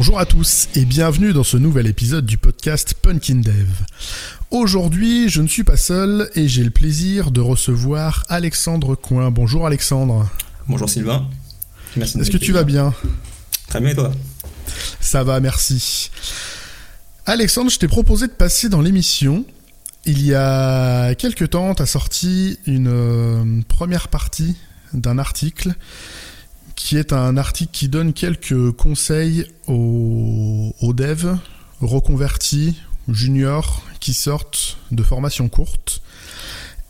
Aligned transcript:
Bonjour 0.00 0.18
à 0.18 0.24
tous 0.24 0.70
et 0.76 0.86
bienvenue 0.86 1.34
dans 1.34 1.44
ce 1.44 1.58
nouvel 1.58 1.86
épisode 1.86 2.24
du 2.24 2.38
podcast 2.38 2.94
Punkin 3.02 3.42
Dev. 3.42 3.68
Aujourd'hui, 4.50 5.28
je 5.28 5.42
ne 5.42 5.46
suis 5.46 5.62
pas 5.62 5.76
seul 5.76 6.30
et 6.34 6.48
j'ai 6.48 6.64
le 6.64 6.70
plaisir 6.70 7.30
de 7.30 7.42
recevoir 7.42 8.24
Alexandre 8.30 8.94
Coin. 8.94 9.30
Bonjour 9.30 9.66
Alexandre. 9.66 10.26
Bonjour 10.68 10.88
Sylvain. 10.88 11.28
Est-ce 11.98 12.30
que 12.30 12.38
tu 12.38 12.52
vas 12.52 12.64
bien? 12.64 12.94
Très 13.68 13.78
bien 13.80 13.90
et 13.90 13.94
toi? 13.94 14.10
Ça 15.00 15.22
va, 15.22 15.38
merci. 15.38 16.10
Alexandre, 17.26 17.70
je 17.70 17.78
t'ai 17.78 17.88
proposé 17.88 18.26
de 18.26 18.32
passer 18.32 18.70
dans 18.70 18.80
l'émission. 18.80 19.44
Il 20.06 20.24
y 20.24 20.34
a 20.34 21.14
quelques 21.14 21.50
temps, 21.50 21.74
tu 21.74 21.82
as 21.82 21.86
sorti 21.86 22.58
une 22.64 22.88
euh, 22.88 23.60
première 23.68 24.08
partie 24.08 24.56
d'un 24.94 25.18
article 25.18 25.74
qui 26.82 26.96
est 26.96 27.12
un 27.12 27.36
article 27.36 27.70
qui 27.72 27.88
donne 27.88 28.12
quelques 28.12 28.72
conseils 28.72 29.46
aux, 29.68 30.92
devs 30.94 31.36
reconvertis, 31.80 32.80
juniors, 33.06 33.82
qui 34.00 34.14
sortent 34.14 34.78
de 34.90 35.02
formation 35.02 35.48
courte. 35.48 36.00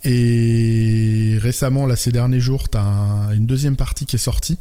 Et 0.04 1.36
récemment, 1.42 1.86
là, 1.86 1.96
ces 1.96 2.12
derniers 2.12 2.40
jours, 2.40 2.68
tu 2.68 2.78
as 2.78 3.30
une 3.34 3.46
deuxième 3.46 3.76
partie 3.76 4.06
qui 4.06 4.16
est 4.16 4.20
sortie. 4.20 4.58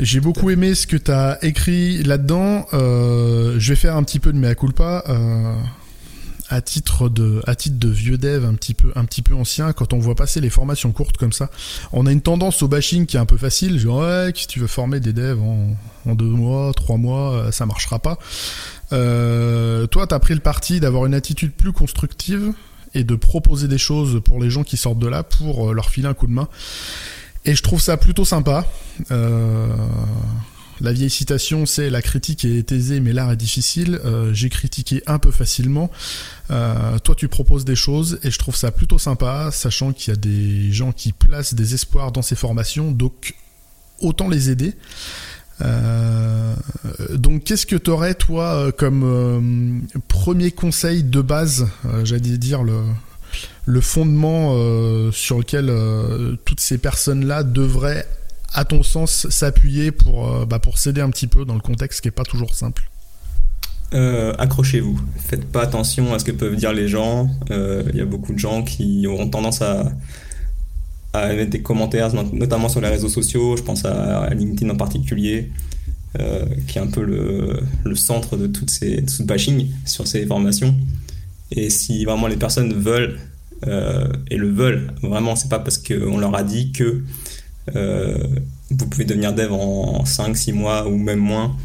J'ai 0.00 0.20
beaucoup 0.20 0.50
aimé 0.50 0.74
ce 0.74 0.86
que 0.86 0.96
tu 0.96 1.12
as 1.12 1.38
écrit 1.42 2.02
là-dedans. 2.02 2.66
Euh, 2.74 3.54
je 3.58 3.72
vais 3.72 3.76
faire 3.76 3.96
un 3.96 4.02
petit 4.02 4.18
peu 4.18 4.32
de 4.32 4.38
mea 4.38 4.54
culpa. 4.56 5.04
Euh, 5.08 5.54
à 6.48 6.60
titre 6.60 7.08
de 7.08 7.88
vieux 7.88 8.18
dev 8.18 8.44
un 8.44 8.54
petit 8.54 9.22
peu 9.22 9.34
ancien 9.34 9.72
quand 9.72 9.92
on 9.92 9.98
voit 9.98 10.14
passer 10.14 10.40
les 10.40 10.50
formations 10.50 10.92
courtes 10.92 11.16
comme 11.16 11.32
ça 11.32 11.50
on 11.92 12.06
a 12.06 12.12
une 12.12 12.20
tendance 12.20 12.62
au 12.62 12.68
bashing 12.68 13.06
qui 13.06 13.16
est 13.16 13.20
un 13.20 13.26
peu 13.26 13.36
facile. 13.36 13.78
Genre 13.78 14.00
ouais 14.00 14.32
si 14.34 14.46
tu 14.46 14.60
veux 14.60 14.66
former 14.66 15.00
des 15.00 15.12
devs 15.12 15.40
en, 15.40 16.14
deux 16.14 16.24
mois 16.24 16.72
trois 16.74 16.96
mois 16.96 17.32
euh, 17.32 17.50
ça 17.50 17.66
marchera 17.66 17.98
pas. 17.98 18.18
Euh, 18.92 19.86
toi 19.86 20.06
t'as 20.06 20.18
pris 20.18 20.34
le 20.34 20.40
parti 20.40 20.80
d'avoir 20.80 21.06
une 21.06 21.14
attitude 21.14 21.52
plus 21.52 21.72
constructive 21.72 22.52
et 22.94 23.04
de 23.04 23.14
proposer 23.14 23.68
des 23.68 23.78
choses 23.78 24.22
pour 24.24 24.40
les 24.40 24.50
gens 24.50 24.62
qui 24.62 24.76
sortent 24.76 24.98
de 24.98 25.08
là 25.08 25.22
pour 25.22 25.70
euh, 25.70 25.74
leur 25.74 25.90
filer 25.90 26.08
un 26.08 26.14
coup 26.14 26.26
de 26.26 26.32
main. 26.32 26.48
Et 27.44 27.54
je 27.54 27.62
trouve 27.62 27.80
ça 27.80 27.96
plutôt 27.96 28.24
sympa 28.24 28.66
la 30.80 30.92
vieille 30.92 31.10
citation, 31.10 31.64
c'est 31.64 31.88
la 31.88 32.02
critique 32.02 32.44
est 32.44 32.70
aisée, 32.70 33.00
mais 33.00 33.12
l'art 33.12 33.32
est 33.32 33.36
difficile. 33.36 33.98
Euh, 34.04 34.34
j'ai 34.34 34.50
critiqué 34.50 35.02
un 35.06 35.18
peu 35.18 35.30
facilement. 35.30 35.90
Euh, 36.50 36.98
toi, 36.98 37.14
tu 37.14 37.28
proposes 37.28 37.64
des 37.64 37.76
choses 37.76 38.18
et 38.22 38.30
je 38.30 38.38
trouve 38.38 38.56
ça 38.56 38.70
plutôt 38.70 38.98
sympa, 38.98 39.50
sachant 39.52 39.92
qu'il 39.92 40.12
y 40.12 40.16
a 40.16 40.20
des 40.20 40.72
gens 40.72 40.92
qui 40.92 41.12
placent 41.12 41.54
des 41.54 41.74
espoirs 41.74 42.12
dans 42.12 42.22
ces 42.22 42.36
formations, 42.36 42.90
donc 42.90 43.34
autant 44.00 44.28
les 44.28 44.50
aider. 44.50 44.74
Euh, 45.62 46.54
donc, 47.14 47.44
qu'est-ce 47.44 47.64
que 47.64 47.76
tu 47.76 47.90
aurais, 47.90 48.14
toi, 48.14 48.70
comme 48.72 49.86
premier 50.08 50.50
conseil 50.50 51.02
de 51.02 51.22
base, 51.22 51.68
j'allais 52.04 52.36
dire 52.36 52.62
le, 52.62 52.82
le 53.64 53.80
fondement 53.80 54.52
sur 55.10 55.38
lequel 55.38 55.72
toutes 56.44 56.60
ces 56.60 56.76
personnes-là 56.76 57.44
devraient 57.44 58.06
à 58.54 58.64
ton 58.64 58.82
sens, 58.82 59.28
s'appuyer 59.30 59.90
pour, 59.92 60.28
euh, 60.28 60.46
bah, 60.46 60.58
pour 60.58 60.78
s'aider 60.78 61.00
un 61.00 61.10
petit 61.10 61.26
peu 61.26 61.44
dans 61.44 61.54
le 61.54 61.60
contexte 61.60 62.00
qui 62.00 62.08
n'est 62.08 62.12
pas 62.12 62.24
toujours 62.24 62.54
simple 62.54 62.90
euh, 63.94 64.32
accrochez-vous. 64.38 65.00
Faites 65.16 65.44
pas 65.44 65.62
attention 65.62 66.12
à 66.12 66.18
ce 66.18 66.24
que 66.24 66.32
peuvent 66.32 66.56
dire 66.56 66.72
les 66.72 66.88
gens. 66.88 67.30
Il 67.46 67.52
euh, 67.52 67.82
y 67.94 68.00
a 68.00 68.04
beaucoup 68.04 68.32
de 68.32 68.38
gens 68.38 68.64
qui 68.64 69.06
auront 69.06 69.28
tendance 69.28 69.62
à, 69.62 69.92
à 71.12 71.28
mettre 71.28 71.50
des 71.50 71.62
commentaires, 71.62 72.12
notamment 72.32 72.68
sur 72.68 72.80
les 72.80 72.88
réseaux 72.88 73.08
sociaux. 73.08 73.56
Je 73.56 73.62
pense 73.62 73.84
à, 73.84 74.28
LinkedIn 74.34 74.70
en 74.70 74.76
particulier, 74.76 75.52
qui 76.66 76.78
est 76.78 76.80
un 76.80 76.88
peu 76.88 77.04
le, 77.04 77.60
le 77.84 77.94
centre 77.94 78.36
de 78.36 78.48
toutes 78.48 78.70
ces 78.70 79.04
tout 79.04 79.14
ce 79.14 79.22
bashing 79.22 79.70
sur 79.84 80.08
ces 80.08 80.26
formations. 80.26 80.74
Et 81.52 81.70
si 81.70 82.04
vraiment 82.04 82.26
les 82.26 82.36
personnes 82.36 82.74
veulent 82.74 83.20
et 83.62 84.36
le 84.36 84.50
veulent, 84.50 84.94
vraiment, 85.00 85.36
c'est 85.36 85.48
pas 85.48 85.60
parce 85.60 85.78
qu'on 85.78 86.18
leur 86.18 86.34
a 86.34 86.42
dit 86.42 86.72
que 86.72 87.04
vous 87.74 88.86
pouvez 88.88 89.04
devenir 89.04 89.32
dev 89.32 89.52
en 89.52 90.04
5-6 90.04 90.52
mois 90.52 90.86
ou 90.88 90.96
même 90.96 91.18
moins 91.18 91.56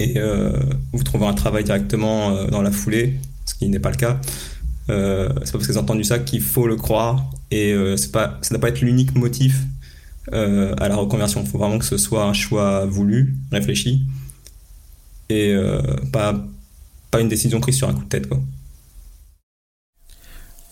et 0.00 0.14
euh, 0.16 0.52
vous 0.92 1.02
trouverez 1.02 1.28
un 1.28 1.34
travail 1.34 1.64
directement 1.64 2.30
euh, 2.30 2.46
dans 2.48 2.62
la 2.62 2.72
foulée, 2.72 3.18
ce 3.46 3.54
qui 3.54 3.68
n'est 3.68 3.78
pas 3.78 3.90
le 3.90 3.96
cas. 3.96 4.20
c'est 4.88 4.94
pas 4.94 5.34
parce 5.34 5.50
que 5.52 5.70
avez 5.70 5.78
entendu 5.78 6.04
ça 6.04 6.18
qu'il 6.18 6.40
faut 6.40 6.66
le 6.66 6.76
croire 6.76 7.30
et 7.50 7.74
c'est 7.96 8.12
pas, 8.12 8.38
ça 8.42 8.48
ne 8.50 8.58
doit 8.58 8.60
pas 8.60 8.68
être 8.68 8.80
l'unique 8.80 9.14
motif 9.14 9.62
à 10.32 10.88
la 10.88 10.96
reconversion. 10.96 11.42
Il 11.42 11.48
faut 11.48 11.58
vraiment 11.58 11.78
que 11.78 11.84
ce 11.84 11.96
soit 11.96 12.24
un 12.24 12.32
choix 12.32 12.84
voulu, 12.86 13.36
réfléchi 13.52 14.02
et 15.30 15.56
pas, 16.12 16.44
pas 17.10 17.20
une 17.20 17.28
décision 17.28 17.60
prise 17.60 17.76
sur 17.76 17.88
un 17.88 17.94
coup 17.94 18.04
de 18.04 18.08
tête. 18.08 18.28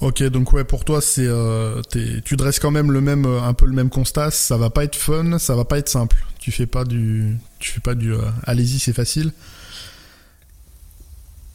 Ok, 0.02 0.20
donc 0.24 0.52
ouais, 0.52 0.64
pour 0.64 0.84
toi, 0.84 1.00
c'est 1.00 1.28
euh, 1.28 1.80
tu 2.24 2.34
dresses 2.34 2.58
quand 2.58 2.72
même 2.72 2.90
le 2.90 3.00
même, 3.00 3.24
euh, 3.24 3.40
un 3.40 3.54
peu 3.54 3.66
le 3.66 3.72
même 3.72 3.88
constat. 3.88 4.32
Ça 4.32 4.56
va 4.56 4.68
pas 4.68 4.82
être 4.82 4.96
fun, 4.96 5.38
ça 5.38 5.54
va 5.54 5.64
pas 5.64 5.78
être 5.78 5.88
simple. 5.88 6.26
Tu 6.40 6.50
fais 6.50 6.66
pas 6.66 6.84
du, 6.84 7.36
tu 7.60 7.70
fais 7.70 7.80
pas 7.80 7.94
du, 7.94 8.12
euh, 8.12 8.18
allez-y, 8.42 8.80
c'est 8.80 8.92
facile. 8.92 9.30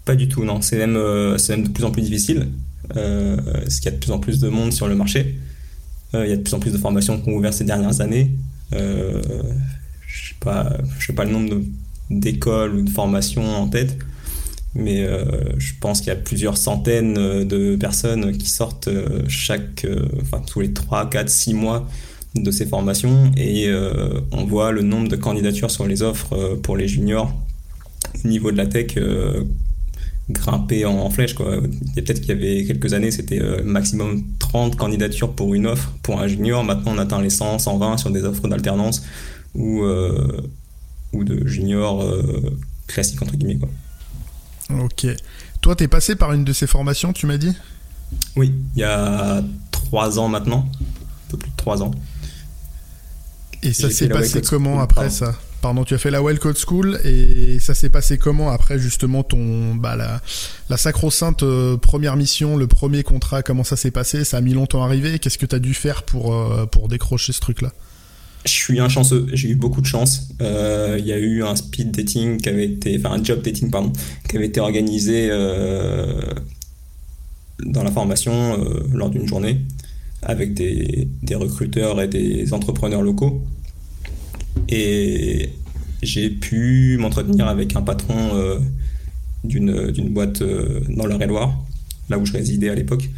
Pas 0.06 0.16
du 0.16 0.30
tout, 0.30 0.46
non. 0.46 0.62
C'est 0.62 0.78
même, 0.78 0.98
c'est 1.38 1.58
même 1.58 1.68
de 1.68 1.72
plus 1.74 1.84
en 1.84 1.92
plus 1.92 2.04
difficile. 2.04 2.48
parce 2.94 3.80
qu'il 3.82 3.86
y 3.86 3.90
a 3.90 3.92
de 3.92 3.98
plus 3.98 4.12
en 4.12 4.20
plus 4.20 4.40
de 4.40 4.48
monde 4.48 4.72
sur 4.72 4.88
le 4.88 4.96
marché. 4.96 5.38
il 6.14 6.30
y 6.30 6.32
a 6.32 6.38
de 6.38 6.42
plus 6.42 6.54
en 6.54 6.60
plus 6.60 6.72
de 6.72 6.78
formations 6.78 7.20
qui 7.20 7.30
ont 7.30 7.36
ouvert 7.36 7.54
ces 7.54 7.66
dernières 7.66 8.00
années. 8.00 8.32
je 8.72 9.18
sais 10.08 10.36
pas, 10.40 10.78
je 10.98 11.08
sais 11.08 11.14
pas 11.14 11.26
le 11.26 11.32
nombre 11.32 11.54
d'écoles 12.10 12.76
ou 12.76 12.82
de 12.82 12.90
formations 12.90 13.46
en 13.58 13.68
tête 13.68 13.98
mais 14.78 15.02
euh, 15.02 15.26
je 15.58 15.74
pense 15.82 16.00
qu'il 16.00 16.10
y 16.10 16.12
a 16.12 16.16
plusieurs 16.16 16.56
centaines 16.56 17.18
euh, 17.18 17.44
de 17.44 17.76
personnes 17.76 18.38
qui 18.38 18.48
sortent 18.48 18.88
euh, 18.88 19.24
chaque, 19.28 19.88
enfin 20.22 20.42
tous 20.46 20.62
les 20.62 20.72
3, 20.72 21.10
4, 21.10 21.28
6 21.30 21.56
mois 21.56 21.88
de 22.36 22.52
ces 22.52 22.68
formations 22.68 23.32
et 23.36 23.68
on 24.32 24.46
voit 24.46 24.72
le 24.72 24.84
nombre 24.84 25.08
de 25.08 25.16
candidatures 25.16 25.72
sur 25.72 25.88
les 25.88 26.04
offres 26.04 26.60
pour 26.62 26.78
les 26.78 26.88
juniors 26.88 27.34
au 28.24 28.28
niveau 28.28 28.52
de 28.52 28.58
la 28.58 28.68
tech 28.68 28.96
grimper 30.30 30.86
en, 30.86 31.10
flèche. 31.10 31.34
Quoi. 31.34 31.62
Peut-être 31.96 32.20
qu'il 32.20 32.30
y 32.30 32.32
avait 32.32 32.64
quelques 32.66 32.94
années, 32.94 33.10
c'était 33.10 33.42
maximum 33.64 34.24
30 34.38 34.76
candidatures 34.76 35.34
pour 35.34 35.56
une 35.56 35.66
offre 35.66 35.94
pour 36.04 36.22
un 36.22 36.28
junior. 36.28 36.64
Maintenant, 36.64 36.94
on 36.96 37.00
atteint 37.00 37.22
les 37.22 37.32
100, 37.32 37.58
120 37.58 37.98
sur 37.98 38.12
des 38.12 38.24
offres 38.24 38.48
d'alternance 38.48 39.04
ou, 39.56 39.84
ou 41.14 41.24
de 41.24 41.48
junior 41.48 42.06
classique, 42.86 43.20
entre 43.24 43.36
guillemets. 43.36 43.58
Quoi. 43.58 43.70
Ok. 44.70 45.08
Toi, 45.62 45.76
t'es 45.76 45.88
passé 45.88 46.16
par 46.16 46.34
une 46.34 46.44
de 46.44 46.54
ces 46.54 46.68
formations, 46.68 47.14
tu 47.14 47.26
m'as 47.26 47.38
dit? 47.38 47.54
Oui, 48.36 48.54
il 48.76 48.80
y 48.80 48.84
a 48.84 49.42
trois 49.72 50.20
ans 50.20 50.28
maintenant. 50.28 50.70
Un 50.80 51.32
peu 51.32 51.38
plus 51.38 51.50
de 51.50 51.56
trois 51.58 51.82
ans. 51.84 51.92
Et 53.64 53.74
ça 53.74 53.90
s'est 53.90 54.10
passé 54.10 54.42
comment 54.42 54.80
après 54.80 55.10
ça? 55.10 55.36
Pardon, 55.62 55.84
tu 55.84 55.96
as 55.96 55.98
fait 55.98 56.12
la 56.12 56.22
Wild 56.22 56.40
Code 56.40 56.58
School 56.58 57.00
et 57.04 57.58
ça 57.60 57.74
s'est 57.74 57.90
passé 57.90 58.20
comment 58.20 58.52
après 58.52 58.78
justement 58.78 59.24
ton 59.24 59.74
bah, 59.74 59.96
la, 59.96 60.22
la 60.70 60.78
sacro-sainte 60.78 61.42
euh, 61.42 61.78
première 61.78 62.16
mission, 62.16 62.56
le 62.56 62.68
premier 62.68 63.02
contrat, 63.02 63.42
comment 63.42 63.64
ça 63.64 63.76
s'est 63.76 63.90
passé? 63.90 64.24
Ça 64.24 64.38
a 64.38 64.42
mis 64.42 64.54
longtemps 64.54 64.84
à 64.84 64.86
arriver? 64.86 65.18
Qu'est-ce 65.18 65.40
que 65.40 65.48
tu 65.48 65.56
as 65.56 65.60
dû 65.60 65.74
faire 65.74 66.04
pour, 66.04 66.36
euh, 66.36 66.68
pour 66.68 66.88
décrocher 66.88 67.34
ce 67.34 67.40
truc-là? 67.40 67.72
Je 68.48 68.54
suis 68.54 68.80
un 68.80 68.90
chanceux, 68.90 69.28
j'ai 69.34 69.50
eu 69.50 69.56
beaucoup 69.56 69.82
de 69.82 69.86
chance. 69.86 70.30
Euh, 70.42 70.96
il 71.00 71.06
y 71.06 71.12
a 71.12 71.20
eu 71.20 71.44
un 71.44 71.56
speed 71.56 71.92
dating 71.92 72.38
qui 72.38 72.50
avait 72.50 72.66
été, 72.66 72.98
enfin 72.98 73.16
un 73.16 73.24
job 73.24 73.42
dating 73.42 73.70
pardon, 73.70 73.92
qui 74.28 74.38
avait 74.38 74.48
été 74.48 74.60
organisé 74.60 75.28
euh, 75.30 76.22
dans 77.66 77.84
la 77.84 77.92
formation 77.92 78.32
euh, 78.34 78.88
lors 78.94 79.10
d'une 79.10 79.28
journée 79.28 79.62
avec 80.24 80.54
des, 80.54 81.08
recruteurs 81.36 82.02
et 82.02 82.08
des 82.08 82.54
entrepreneurs 82.54 83.02
locaux. 83.02 83.44
Et 84.70 85.50
j'ai 86.02 86.30
pu 86.30 86.98
m'entretenir 87.00 87.48
avec 87.48 87.76
un 87.76 87.82
patron 87.82 88.60
d'une 89.44 90.10
boîte 90.10 90.42
dans 90.42 91.06
le 91.06 91.22
et 91.22 91.28
loire 91.28 91.54
là 92.10 92.18
où 92.18 92.26
je 92.26 92.34
résidais 92.34 92.70
à 92.70 92.76
l'époque. 92.76 93.10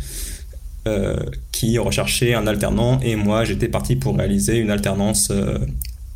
Euh, 0.89 1.15
qui 1.51 1.77
recherchait 1.77 2.33
un 2.33 2.47
alternant 2.47 3.00
et 3.01 3.15
moi 3.18 3.44
j'étais 3.44 3.68
parti 3.68 3.97
pour 3.97 4.15
réaliser 4.18 4.57
une 4.57 4.71
alternance 4.71 5.27
euh, 5.30 5.57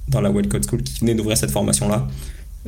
dans 0.08 0.22
la 0.22 0.32
Wild 0.32 0.50
Code 0.50 0.66
School 0.66 0.82
qui 0.84 1.02
venait 1.02 1.16
d'ouvrir 1.16 1.38
cette 1.38 1.52
formation 1.52 1.90
là 1.90 2.08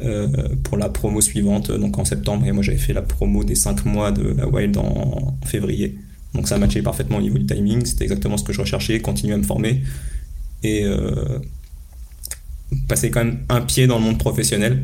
euh, 0.04 0.28
pour 0.64 0.78
la 0.78 0.90
promo 0.90 1.22
suivante 1.22 1.72
donc 1.72 1.98
en 1.98 2.04
septembre 2.04 2.46
et 2.46 2.52
moi 2.52 2.64
j'avais 2.64 2.78
fait 2.78 2.92
la 2.92 3.02
promo 3.02 3.46
des 3.46 3.56
5 3.56 3.86
mois 3.86 4.12
de 4.12 4.36
la 4.38 4.48
Wild 4.48 4.78
en, 4.78 5.38
février. 5.46 5.98
Donc 6.34 6.48
ça 6.50 6.58
matchait 6.58 6.82
parfaitement 6.82 7.18
au 7.18 7.22
niveau 7.22 7.38
du 7.38 7.46
timing 7.46 7.86
c'était 7.86 8.04
exactement 8.04 8.38
ce 8.38 8.44
que 8.44 8.52
je 8.52 8.62
recherchais 8.62 9.00
continuer 9.00 9.34
à 9.34 9.38
me 9.38 9.44
former 9.44 9.82
et 10.64 10.86
passer 12.90 13.10
quand 13.10 13.24
même 13.24 13.40
un 13.50 13.62
pied 13.62 13.88
dans 13.88 13.98
le 14.00 14.04
monde 14.04 14.20
professionnel 14.20 14.84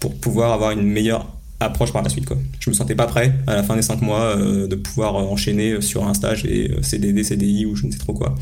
pour 0.00 0.14
pouvoir 0.16 0.52
avoir 0.52 0.72
une 0.72 0.82
meilleure 0.82 1.26
approche 1.64 1.92
par 1.92 2.02
la 2.02 2.08
suite. 2.08 2.26
Quoi. 2.26 2.36
Je 2.60 2.70
me 2.70 2.74
sentais 2.74 2.94
pas 2.94 3.06
prêt 3.06 3.34
à 3.46 3.56
la 3.56 3.62
fin 3.62 3.76
des 3.76 3.82
5 3.82 4.00
mois 4.02 4.36
euh, 4.36 4.66
de 4.66 4.76
pouvoir 4.76 5.16
euh, 5.16 5.22
enchaîner 5.22 5.80
sur 5.80 6.06
un 6.06 6.14
stage 6.14 6.44
et 6.44 6.70
euh, 6.70 6.82
CDD, 6.82 7.22
CDI 7.24 7.66
ou 7.66 7.76
je 7.76 7.86
ne 7.86 7.92
sais 7.92 7.98
trop 7.98 8.12
quoi. 8.12 8.34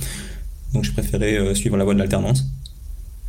Donc 0.72 0.84
j'ai 0.84 0.92
préféré 0.92 1.54
suivre 1.54 1.76
la 1.76 1.84
voie 1.84 1.94
de 1.94 1.98
l'alternance. 1.98 2.46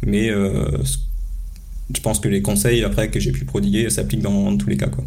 Mais 0.05 0.29
je 0.29 2.01
pense 2.01 2.19
que 2.19 2.27
les 2.27 2.43
conseils 2.43 2.83
après 2.83 3.09
que 3.09 3.19
j'ai 3.19 3.31
pu 3.31 3.45
prodiguer 3.45 3.89
s'appliquent 3.89 4.21
dans, 4.21 4.55
tous 4.57 4.69
les 4.69 4.77
cas. 4.77 4.87
Quoi. 4.87 5.03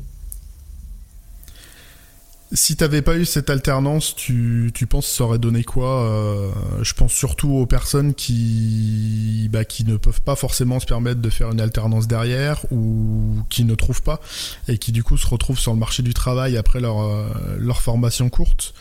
Si 2.54 2.76
t'avais 2.76 3.02
pas 3.02 3.16
eu 3.16 3.24
cette 3.24 3.50
alternance, 3.50 4.14
tu, 4.14 4.70
tu 4.72 4.86
penses 4.86 5.08
ça 5.08 5.24
aurait 5.24 5.40
donné 5.40 5.64
quoi 5.64 6.04
euh, 6.04 6.52
Je 6.82 6.94
pense 6.94 7.12
surtout 7.12 7.50
aux 7.50 7.66
personnes 7.66 8.14
qui, 8.14 9.48
bah, 9.50 9.64
qui 9.64 9.84
ne 9.84 9.96
peuvent 9.96 10.20
pas 10.20 10.36
forcément 10.36 10.78
se 10.78 10.86
permettre 10.86 11.20
de 11.20 11.30
faire 11.30 11.50
une 11.50 11.60
alternance 11.60 12.06
derrière 12.06 12.64
ou 12.70 13.38
qui 13.50 13.64
ne 13.64 13.74
trouvent 13.74 14.02
pas 14.02 14.20
et 14.68 14.78
qui 14.78 14.92
du 14.92 15.02
coup 15.02 15.16
se 15.16 15.26
retrouvent 15.26 15.58
sur 15.58 15.72
le 15.72 15.80
marché 15.80 16.04
du 16.04 16.14
travail 16.14 16.56
après 16.56 16.78
leur, 16.78 17.00
euh, 17.00 17.26
leur 17.58 17.82
formation 17.82 18.30
courte. 18.30 18.72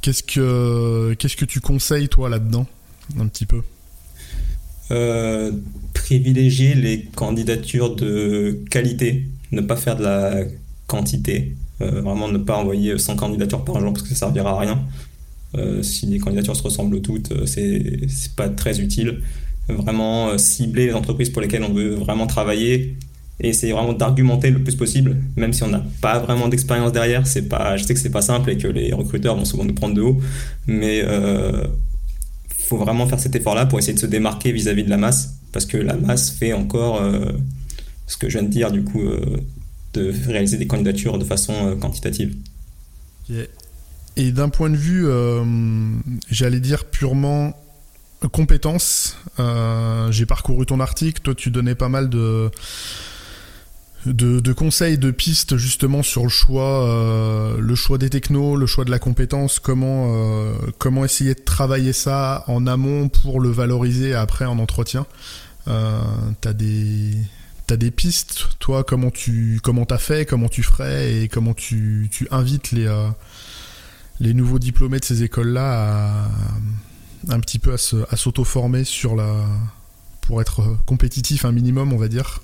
Qu'est-ce 0.00 0.24
que, 0.24 1.14
qu'est-ce 1.16 1.36
que 1.36 1.44
tu 1.44 1.60
conseilles 1.60 2.08
toi 2.08 2.28
là-dedans 2.28 2.66
un 3.20 3.28
petit 3.28 3.46
peu? 3.46 3.62
Euh, 4.90 5.52
privilégier 5.94 6.74
les 6.74 7.04
candidatures 7.04 7.94
de 7.94 8.64
qualité, 8.68 9.28
ne 9.52 9.60
pas 9.60 9.76
faire 9.76 9.94
de 9.94 10.02
la 10.02 10.42
quantité. 10.88 11.54
Euh, 11.82 12.00
vraiment 12.00 12.28
ne 12.28 12.38
pas 12.38 12.56
envoyer 12.56 12.96
100 12.96 13.16
candidatures 13.16 13.64
par 13.64 13.80
jour 13.80 13.92
parce 13.92 14.02
que 14.02 14.10
ça 14.10 14.26
servira 14.26 14.52
à 14.52 14.60
rien. 14.60 14.82
Euh, 15.56 15.82
si 15.82 16.06
les 16.06 16.18
candidatures 16.18 16.56
se 16.56 16.62
ressemblent 16.62 17.00
toutes, 17.02 17.46
c'est 17.46 17.82
pas 18.36 18.48
très 18.48 18.80
utile. 18.80 19.20
Vraiment 19.68 20.36
cibler 20.38 20.86
les 20.86 20.94
entreprises 20.94 21.30
pour 21.30 21.42
lesquelles 21.42 21.62
on 21.62 21.72
veut 21.72 21.94
vraiment 21.94 22.26
travailler 22.26 22.96
et 23.40 23.48
essayer 23.48 23.72
vraiment 23.72 23.92
d'argumenter 23.92 24.50
le 24.50 24.62
plus 24.62 24.74
possible, 24.74 25.16
même 25.36 25.52
si 25.52 25.62
on 25.62 25.68
n'a 25.68 25.84
pas 26.00 26.18
vraiment 26.18 26.48
d'expérience 26.48 26.92
derrière. 26.92 27.26
C'est 27.26 27.48
pas, 27.48 27.76
je 27.76 27.84
sais 27.84 27.94
que 27.94 28.00
c'est 28.00 28.10
pas 28.10 28.22
simple 28.22 28.50
et 28.50 28.56
que 28.56 28.68
les 28.68 28.92
recruteurs 28.92 29.36
vont 29.36 29.44
souvent 29.44 29.64
nous 29.64 29.74
prendre 29.74 29.94
de 29.94 30.00
haut, 30.02 30.20
mais 30.66 31.02
faut 32.72 32.78
vraiment 32.78 33.06
faire 33.06 33.20
cet 33.20 33.36
effort-là 33.36 33.66
pour 33.66 33.78
essayer 33.78 33.92
de 33.92 33.98
se 33.98 34.06
démarquer 34.06 34.50
vis-à-vis 34.50 34.84
de 34.84 34.90
la 34.90 34.96
masse, 34.96 35.34
parce 35.52 35.66
que 35.66 35.76
la 35.76 35.94
masse 35.94 36.30
fait 36.30 36.54
encore 36.54 37.02
euh, 37.02 37.32
ce 38.06 38.16
que 38.16 38.30
je 38.30 38.38
viens 38.38 38.46
de 38.46 38.52
dire, 38.52 38.72
du 38.72 38.82
coup, 38.82 39.02
euh, 39.02 39.20
de 39.94 40.12
réaliser 40.26 40.56
des 40.56 40.66
candidatures 40.66 41.18
de 41.18 41.24
façon 41.24 41.52
euh, 41.52 41.76
quantitative. 41.76 42.34
Et 44.16 44.30
d'un 44.30 44.50
point 44.50 44.68
de 44.68 44.76
vue, 44.76 45.06
j'allais 46.28 46.60
dire 46.60 46.84
purement 46.84 47.54
compétence, 48.30 49.16
j'ai 50.10 50.26
parcouru 50.26 50.66
ton 50.66 50.80
article, 50.80 51.22
toi 51.22 51.34
tu 51.34 51.50
donnais 51.50 51.74
pas 51.74 51.88
mal 51.88 52.10
de 52.10 52.50
de, 54.06 54.52
conseils, 54.52 54.98
de 54.98 55.10
pistes 55.10 55.56
justement 55.56 56.02
sur 56.02 56.22
le 56.24 56.28
choix, 56.28 56.88
euh, 56.88 57.58
le 57.60 57.74
choix 57.74 57.98
des 57.98 58.10
technos, 58.10 58.56
le 58.56 58.66
choix 58.66 58.84
de 58.84 58.90
la 58.90 58.98
compétence, 58.98 59.58
comment 59.58 60.14
euh, 60.14 60.54
comment 60.78 61.04
essayer 61.04 61.34
de 61.34 61.40
travailler 61.40 61.92
ça 61.92 62.44
en 62.48 62.66
amont 62.66 63.08
pour 63.08 63.40
le 63.40 63.50
valoriser 63.50 64.14
après 64.14 64.44
en 64.44 64.58
entretien. 64.58 65.06
Euh, 65.68 66.00
t'as 66.40 66.52
des 66.52 67.12
t'as 67.66 67.76
des 67.76 67.90
pistes, 67.90 68.48
toi 68.58 68.84
comment 68.84 69.10
tu 69.10 69.60
comment 69.62 69.84
t'as 69.84 69.98
fait, 69.98 70.26
comment 70.26 70.48
tu 70.48 70.62
ferais 70.62 71.22
et 71.22 71.28
comment 71.28 71.54
tu, 71.54 72.08
tu 72.10 72.26
invites 72.30 72.72
les 72.72 72.88
les 74.20 74.34
nouveaux 74.34 74.58
diplômés 74.58 74.98
de 74.98 75.04
ces 75.04 75.22
écoles 75.22 75.48
là 75.48 76.24
à 76.24 76.28
un 77.28 77.40
petit 77.40 77.58
peu 77.58 77.72
à 77.72 78.16
s'auto-former 78.16 78.84
sur 78.84 79.16
la 79.16 79.46
pour 80.22 80.40
être 80.40 80.76
compétitif 80.86 81.44
un 81.44 81.52
minimum 81.52 81.92
on 81.92 81.96
va 81.96 82.08
dire 82.08 82.40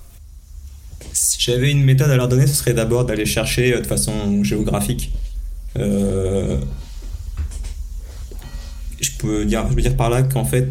si 1.13 1.39
j'avais 1.39 1.71
une 1.71 1.83
méthode 1.83 2.09
à 2.11 2.15
leur 2.15 2.27
donner, 2.27 2.47
ce 2.47 2.55
serait 2.55 2.73
d'abord 2.73 3.05
d'aller 3.05 3.25
chercher 3.25 3.73
euh, 3.73 3.81
de 3.81 3.87
façon 3.87 4.43
géographique. 4.43 5.11
Euh, 5.77 6.59
je, 8.99 9.11
peux 9.17 9.45
dire, 9.45 9.67
je 9.69 9.75
veux 9.75 9.81
dire 9.81 9.95
par 9.95 10.09
là 10.09 10.23
qu'en 10.23 10.45
fait, 10.45 10.67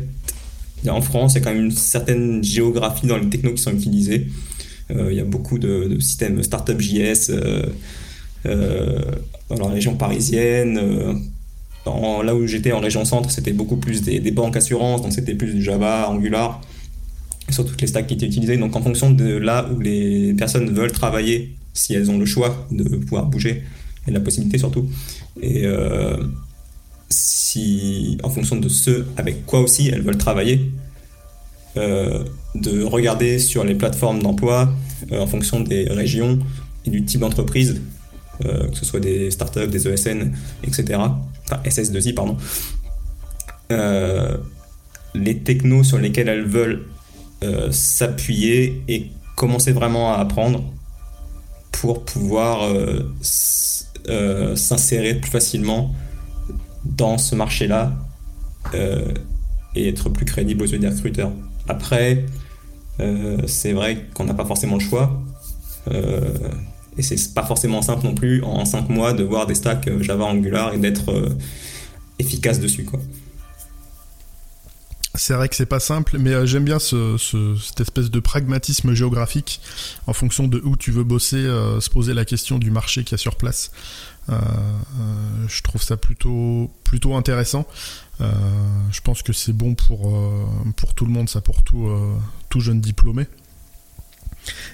en 0.88 1.00
France, 1.00 1.34
il 1.34 1.38
y 1.38 1.40
a 1.40 1.44
quand 1.44 1.52
même 1.52 1.66
une 1.66 1.70
certaine 1.70 2.42
géographie 2.42 3.06
dans 3.06 3.16
les 3.16 3.28
technos 3.28 3.54
qui 3.54 3.62
sont 3.62 3.72
utilisés. 3.72 4.26
Euh, 4.90 5.08
il 5.10 5.16
y 5.16 5.20
a 5.20 5.24
beaucoup 5.24 5.58
de, 5.58 5.98
systèmes 6.00 6.42
Startup 6.42 6.80
JS 6.80 7.30
dans 8.44 9.56
la 9.56 9.68
région 9.68 9.94
parisienne. 9.96 10.78
là 11.86 12.34
où 12.34 12.46
j'étais 12.46 12.72
en 12.72 12.80
région 12.80 13.04
centre, 13.04 13.30
c'était 13.30 13.52
beaucoup 13.52 13.76
plus 13.76 14.02
des, 14.02 14.30
banques 14.30 14.56
assurances, 14.56 15.02
donc 15.02 15.12
c'était 15.12 15.34
plus 15.34 15.52
du 15.52 15.62
Java, 15.62 16.08
Angular 16.08 16.60
sur 17.50 17.64
toutes 17.64 17.80
les 17.80 17.86
stacks 17.86 18.06
qui 18.06 18.14
étaient 18.14 18.26
utilisées. 18.26 18.56
Donc 18.56 18.76
en 18.76 18.82
fonction 18.82 19.10
de 19.10 19.36
là 19.36 19.68
où 19.74 19.80
les 19.80 20.34
personnes 20.34 20.70
veulent 20.70 20.92
travailler, 20.92 21.54
si 21.74 21.94
elles 21.94 22.10
ont 22.10 22.18
le 22.18 22.26
choix 22.26 22.66
de 22.70 22.84
pouvoir 22.96 23.26
bouger 23.26 23.62
et 24.06 24.10
la 24.10 24.20
possibilité 24.20 24.58
surtout, 24.58 24.88
euh, 25.42 26.16
si 27.10 28.18
en 28.22 28.30
fonction 28.30 28.56
de 28.56 28.68
ce 28.68 29.04
avec 29.16 29.46
quoi 29.46 29.60
aussi 29.60 29.88
elles 29.88 30.02
veulent 30.02 30.18
travailler, 30.18 30.70
euh, 31.76 32.24
de 32.54 32.82
regarder 32.82 33.38
sur 33.38 33.64
les 33.64 33.74
plateformes 33.74 34.22
d'emploi 34.22 34.72
euh, 35.12 35.20
en 35.20 35.26
fonction 35.26 35.60
des 35.60 35.84
régions 35.84 36.38
et 36.84 36.90
du 36.90 37.04
type 37.04 37.20
d'entreprise, 37.20 37.80
que 38.40 38.76
ce 38.76 38.84
soit 38.84 39.00
des 39.00 39.32
startups, 39.32 39.66
des 39.66 39.88
ESN, 39.88 40.32
etc. 40.62 41.00
Enfin 41.44 41.60
SS2I 41.64 42.14
pardon. 42.14 42.36
les 45.14 45.38
technos 45.40 45.82
sur 45.82 45.98
lesquels 45.98 46.28
elles 46.28 46.46
veulent 46.46 46.84
euh, 47.44 47.70
s'appuyer 47.70 48.82
et 48.88 49.12
commencer 49.36 49.70
vraiment 49.70 50.12
à 50.12 50.16
apprendre 50.16 50.64
pour 51.70 52.04
pouvoir 52.04 52.64
euh, 52.64 53.14
euh, 54.08 54.56
s'insérer 54.56 55.14
plus 55.14 55.30
facilement 55.30 55.94
dans 56.84 57.18
ce 57.18 57.34
marché-là 57.34 57.92
et 59.74 59.88
être 59.88 60.08
plus 60.08 60.24
crédible 60.24 60.62
aux 60.62 60.66
yeux 60.66 60.78
des 60.78 60.88
recruteurs. 60.88 61.32
Après, 61.68 62.24
c'est 63.46 63.72
vrai 63.72 64.06
qu'on 64.14 64.24
n'a 64.24 64.34
pas 64.34 64.44
forcément 64.44 64.74
le 64.74 64.80
choix. 64.80 65.22
et 65.90 67.02
c'est 67.02 67.34
pas 67.34 67.44
forcément 67.44 67.82
simple 67.82 68.04
non 68.04 68.14
plus 68.14 68.42
en 68.42 68.64
5 68.64 68.88
mois 68.88 69.12
de 69.12 69.22
voir 69.22 69.46
des 69.46 69.54
stacks 69.54 69.88
Java 70.02 70.24
Angular 70.24 70.74
et 70.74 70.78
d'être 70.78 71.36
efficace 72.18 72.60
dessus. 72.60 72.84
Quoi. 72.84 73.00
C'est 75.18 75.34
vrai 75.34 75.48
que 75.48 75.56
c'est 75.56 75.66
pas 75.66 75.80
simple, 75.80 76.16
mais 76.18 76.32
euh, 76.32 76.46
j'aime 76.46 76.64
bien 76.64 76.78
ce, 76.78 77.16
cette 77.60 77.80
espèce 77.80 78.08
de 78.08 78.20
pragmatisme 78.20 78.94
géographique 78.94 79.60
en 80.06 80.12
fonction 80.12 80.46
de 80.46 80.60
où 80.64 80.76
tu 80.76 80.92
veux 80.92 81.02
bosser, 81.02 81.36
euh, 81.36 81.80
se 81.80 81.90
poser 81.90 82.14
la 82.14 82.24
question 82.24 82.58
du 82.58 82.70
marché 82.70 83.02
qu'il 83.02 83.12
y 83.12 83.14
a 83.16 83.18
sur 83.18 83.34
place. 83.34 83.72
Euh, 84.30 84.38
je 85.48 85.62
trouve 85.62 85.82
ça 85.82 85.96
plutôt 85.96 86.70
intéressant. 87.16 87.66
je 88.20 89.00
pense 89.02 89.22
que 89.22 89.32
c'est 89.32 89.52
bon 89.52 89.74
pour 89.74 90.94
tout 90.94 91.04
le 91.04 91.10
monde, 91.10 91.28
ça 91.28 91.40
pour 91.40 91.62
tout 91.64 91.88
tout 92.48 92.60
jeune 92.60 92.80
diplômé. 92.80 93.26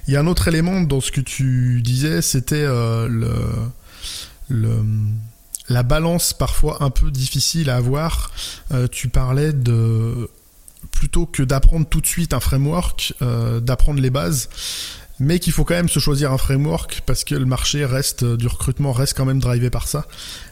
Il 0.07 0.15
y 0.15 0.17
a 0.17 0.21
un 0.21 0.27
autre 0.27 0.47
élément 0.49 0.83
dans 0.83 1.01
ce 1.01 1.11
que 1.11 1.23
tu 1.23 1.81
disais, 1.83 2.21
c'était 2.21 2.67
le 2.67 3.39
la 5.69 5.83
balance 5.83 6.33
parfois 6.33 6.83
un 6.83 6.91
peu 6.91 7.11
difficile 7.11 7.71
à 7.71 7.77
avoir. 7.77 8.31
Euh, 8.73 8.87
tu 8.89 9.09
parlais 9.09 9.53
de 9.53 10.29
plutôt 10.91 11.27
que 11.27 11.43
d'apprendre 11.43 11.87
tout 11.89 12.01
de 12.01 12.07
suite 12.07 12.35
un 12.35 12.41
framework, 12.41 13.15
euh, 13.23 13.61
d'apprendre 13.61 14.01
les 14.01 14.11
bases, 14.11 14.49
mais 15.21 15.39
qu'il 15.39 15.53
faut 15.53 15.65
quand 15.65 15.75
même 15.75 15.89
se 15.89 15.99
choisir 15.99 16.33
un 16.33 16.39
framework 16.39 17.03
parce 17.07 17.25
que 17.25 17.35
le 17.35 17.47
marché 17.47 17.85
reste 17.85 18.25
du 18.25 18.47
recrutement 18.47 18.93
reste 18.93 19.17
quand 19.17 19.25
même 19.25 19.39
drivé 19.39 19.71
par 19.71 19.87
ça. 19.87 20.07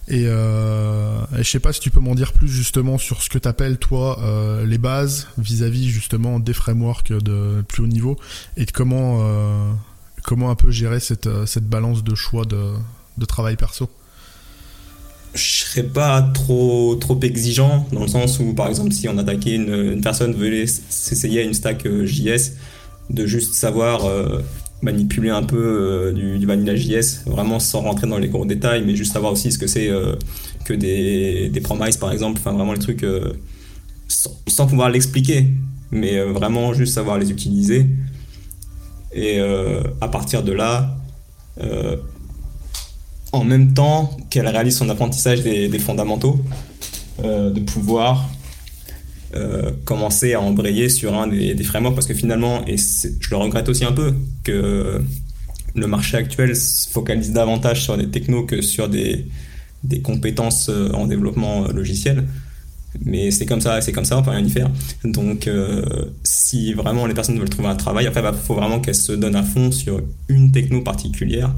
Et, 0.09 0.25
euh, 0.27 1.21
et 1.37 1.43
je 1.43 1.51
sais 1.51 1.61
pas 1.61 1.73
si 1.73 1.81
tu 1.81 1.91
peux 1.91 2.01
m'en 2.01 2.15
dire 2.15 2.33
plus 2.33 2.49
justement 2.49 2.99
sur 2.99 3.23
ce 3.23 3.29
que 3.29 3.39
t'appelles 3.39 3.79
toi 3.79 4.21
euh, 4.23 4.65
les 4.65 4.79
bases 4.79 5.27
vis-à-vis 5.39 5.89
justement 5.89 6.39
des 6.39 6.55
frameworks 6.55 7.13
de 7.13 7.65
plus 7.67 7.83
haut 7.83 7.89
niveau 7.89 8.17
et 8.57 8.65
de 8.65 8.71
comment 8.71 10.51
un 10.51 10.55
peu 10.55 10.71
gérer 10.71 11.01
cette 11.01 11.29
cette 11.47 11.67
balance 11.67 12.05
de 12.05 12.15
choix 12.15 12.45
de, 12.45 12.75
de 13.19 13.25
travail 13.25 13.57
perso 13.57 13.91
je 15.35 15.65
serais 15.65 15.83
pas 15.83 16.23
trop 16.23 16.95
trop 16.97 17.19
exigeant 17.21 17.87
dans 17.93 18.03
le 18.03 18.09
sens 18.09 18.39
où 18.39 18.53
par 18.53 18.69
exemple 18.69 18.93
si 18.93 19.09
on 19.09 19.17
attaquait 19.17 19.55
une, 19.55 20.01
personne 20.03 20.35
veut 20.35 20.67
s'essayer 20.67 21.41
à 21.41 21.43
une 21.43 21.55
stack 21.55 21.87
euh, 21.87 22.05
JS 22.07 22.53
de 23.09 23.27
juste 23.27 23.55
savoir 23.55 24.05
euh, 24.05 24.41
manipuler 24.83 25.31
un 25.31 25.43
peu 25.43 25.57
euh, 25.57 26.13
du, 26.13 26.45
vanilla 26.45 26.77
JS 26.77 27.25
vraiment 27.27 27.61
sans 27.61 27.81
rentrer 27.81 28.07
dans 28.07 28.19
les 28.19 28.29
gros 28.29 28.45
détails 28.45 28.83
mais 28.85 28.95
juste 28.95 29.13
savoir 29.13 29.33
aussi 29.33 29.51
ce 29.51 29.59
que 29.59 29.67
c'est 29.67 29.91
que 30.65 30.75
des, 30.75 31.49
des 31.49 31.61
promises 31.61 31.97
par 31.97 32.13
exemple 32.13 32.39
enfin 32.39 32.53
vraiment 32.53 32.75
les 32.75 32.79
trucs 32.79 33.07
sans, 34.09 34.67
pouvoir 34.67 34.91
l'expliquer 34.91 35.47
mais 35.91 36.23
vraiment 36.25 36.73
juste 36.73 36.95
savoir 36.95 37.19
les 37.19 37.31
utiliser. 37.31 37.87
Et 39.15 39.41
à 40.01 40.09
partir 40.09 40.43
de 40.43 40.53
là 40.53 40.97
en 43.33 43.45
même 43.45 43.73
temps 43.73 44.17
qu'elle 44.31 44.47
réalise 44.47 44.77
son 44.77 44.89
apprentissage 44.91 45.43
des, 45.43 45.79
fondamentaux, 45.79 46.39
euh, 47.25 47.51
de 47.51 47.61
pouvoir 47.61 48.29
euh, 49.35 49.73
commencer 49.87 50.35
à 50.35 50.41
embrayer 50.41 50.91
sur 50.91 51.15
un 51.19 51.27
des, 51.27 51.57
frameworks 51.65 51.95
parce 51.95 52.07
que 52.07 52.15
finalement, 52.15 52.65
et 52.67 52.77
je 52.77 53.31
le 53.31 53.37
regrette 53.37 53.69
aussi 53.69 53.85
un 53.85 53.93
peu, 53.93 54.15
que 54.45 55.03
le 55.75 55.87
marché 55.87 56.19
actuel 56.19 56.55
se 56.55 56.89
focalise 56.91 57.33
davantage 57.33 57.83
sur 57.83 57.97
des 57.97 58.09
technos 58.09 58.45
que 58.45 58.61
sur 58.61 58.91
des, 58.91 59.27
des 59.83 60.03
compétences 60.03 60.69
euh, 60.69 60.91
en 60.93 61.07
développement 61.07 61.69
logiciel. 61.69 62.25
Mais 63.07 63.31
c'est 63.31 63.47
comme 63.47 63.63
ça, 63.63 63.81
c'est 63.81 63.93
comme 63.93 64.05
ça, 64.05 64.19
on 64.19 64.23
peut 64.23 64.31
rien 64.31 64.45
y 64.45 64.51
faire. 64.51 64.71
Donc, 65.03 65.49
si 66.25 66.75
vraiment 66.75 67.07
les 67.07 67.15
personnes 67.15 67.39
veulent 67.39 67.49
trouver 67.49 67.69
un 67.69 67.75
travail, 67.75 68.07
après, 68.07 68.21
il 68.21 68.25
bah, 68.25 68.35
faut 68.35 68.55
vraiment 68.55 68.81
qu'elles 68.81 68.95
se 68.95 69.13
donnent 69.13 69.35
à 69.35 69.43
fond 69.43 69.73
sur 69.73 70.03
une 70.29 70.53
techno 70.53 70.83
particulière 70.83 71.55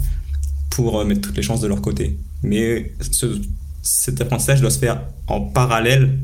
pour 0.75 1.05
mettre 1.05 1.21
toutes 1.21 1.37
les 1.37 1.43
chances 1.43 1.61
de 1.61 1.69
leur 1.69 1.81
côté. 1.81 2.19
Mais 2.43 2.93
ce, 3.01 3.41
cet 3.81 4.21
apprentissage 4.21 4.61
doit 4.61 4.71
se 4.71 4.79
faire 4.81 5.01
en 5.29 5.41
parallèle 5.41 6.19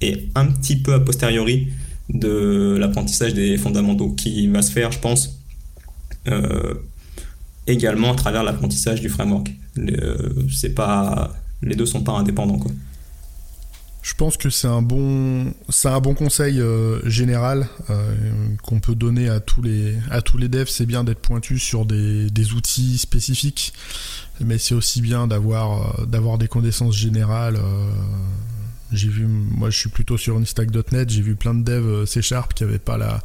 et 0.00 0.28
un 0.34 0.46
petit 0.46 0.76
peu 0.76 0.94
a 0.94 1.00
posteriori 1.00 1.68
de 2.08 2.76
l'apprentissage 2.80 3.34
des 3.34 3.56
fondamentaux 3.56 4.10
qui 4.10 4.48
va 4.48 4.62
se 4.62 4.72
faire, 4.72 4.90
je 4.90 4.98
pense, 4.98 5.38
euh, 6.26 6.74
également 7.68 8.12
à 8.12 8.14
travers 8.16 8.42
l'apprentissage 8.42 9.00
du 9.00 9.08
framework. 9.08 9.52
pas, 10.74 11.36
les 11.62 11.76
deux 11.76 11.86
sont 11.86 12.02
pas 12.02 12.12
indépendants. 12.12 12.58
Quoi. 12.58 12.72
Je 14.08 14.14
pense 14.14 14.38
que 14.38 14.48
c'est 14.48 14.68
un 14.68 14.80
bon, 14.80 15.52
c'est 15.68 15.88
un 15.88 16.00
bon 16.00 16.14
conseil 16.14 16.60
euh, 16.60 17.06
général 17.06 17.68
euh, 17.90 18.14
qu'on 18.62 18.80
peut 18.80 18.94
donner 18.94 19.28
à 19.28 19.38
tous 19.38 19.60
les, 19.60 19.96
à 20.10 20.22
tous 20.22 20.38
les 20.38 20.48
devs. 20.48 20.68
C'est 20.68 20.86
bien 20.86 21.04
d'être 21.04 21.20
pointu 21.20 21.58
sur 21.58 21.84
des, 21.84 22.30
des, 22.30 22.52
outils 22.54 22.96
spécifiques, 22.96 23.74
mais 24.40 24.56
c'est 24.56 24.74
aussi 24.74 25.02
bien 25.02 25.26
d'avoir, 25.26 26.06
d'avoir 26.06 26.38
des 26.38 26.48
connaissances 26.48 26.96
générales 26.96 27.60
j'ai 28.92 29.08
vu, 29.08 29.26
moi 29.26 29.70
je 29.70 29.78
suis 29.78 29.90
plutôt 29.90 30.16
sur 30.16 30.38
une 30.38 30.46
stack.net, 30.46 31.10
j'ai 31.10 31.20
vu 31.20 31.34
plein 31.36 31.54
de 31.54 31.62
devs 31.62 31.86
euh, 31.86 32.06
C 32.06 32.22
Sharp 32.22 32.54
qui 32.54 32.64
avaient 32.64 32.78
pas 32.78 32.96
la, 32.96 33.22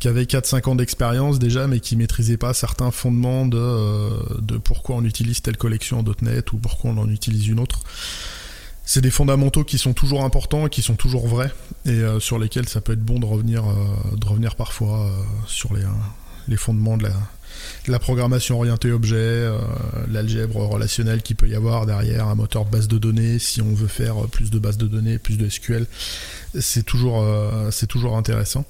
qui 0.00 0.08
avaient 0.08 0.24
4-5 0.24 0.70
ans 0.70 0.74
d'expérience 0.74 1.38
déjà, 1.38 1.66
mais 1.66 1.80
qui 1.80 1.96
maîtrisaient 1.96 2.36
pas 2.36 2.52
certains 2.52 2.90
fondements 2.90 3.46
de, 3.46 3.56
euh, 3.58 4.10
de 4.40 4.56
pourquoi 4.56 4.96
on 4.96 5.04
utilise 5.04 5.40
telle 5.40 5.56
collection 5.56 6.00
en 6.00 6.04
.NET 6.22 6.52
ou 6.52 6.56
pourquoi 6.56 6.90
on 6.90 6.98
en 6.98 7.08
utilise 7.08 7.46
une 7.46 7.60
autre. 7.60 7.80
C'est 8.84 9.00
des 9.00 9.10
fondamentaux 9.10 9.64
qui 9.64 9.78
sont 9.78 9.94
toujours 9.94 10.24
importants 10.24 10.66
et 10.66 10.70
qui 10.70 10.82
sont 10.82 10.94
toujours 10.94 11.26
vrais 11.26 11.52
et 11.86 11.90
euh, 11.90 12.20
sur 12.20 12.38
lesquels 12.38 12.68
ça 12.68 12.80
peut 12.80 12.92
être 12.92 13.04
bon 13.04 13.18
de 13.18 13.24
revenir, 13.26 13.64
de 14.14 14.26
revenir 14.26 14.56
parfois 14.56 15.10
sur 15.46 15.74
les, 15.74 15.84
les 16.48 16.56
fondements 16.56 16.96
de 16.96 17.04
la, 17.04 17.12
la 17.86 17.98
programmation 17.98 18.56
orientée 18.56 18.92
objet, 18.92 19.16
euh, 19.16 19.58
l'algèbre 20.08 20.56
relationnelle 20.66 21.22
qui 21.22 21.34
peut 21.34 21.48
y 21.48 21.54
avoir 21.54 21.86
derrière, 21.86 22.28
un 22.28 22.34
moteur 22.34 22.64
de 22.64 22.70
base 22.70 22.88
de 22.88 22.98
données, 22.98 23.38
si 23.38 23.62
on 23.62 23.74
veut 23.74 23.88
faire 23.88 24.16
plus 24.28 24.50
de 24.50 24.58
bases 24.58 24.78
de 24.78 24.86
données, 24.86 25.18
plus 25.18 25.36
de 25.36 25.48
SQL, 25.48 25.86
c'est 26.58 26.84
toujours, 26.84 27.22
euh, 27.22 27.70
c'est 27.70 27.86
toujours 27.86 28.16
intéressant. 28.16 28.64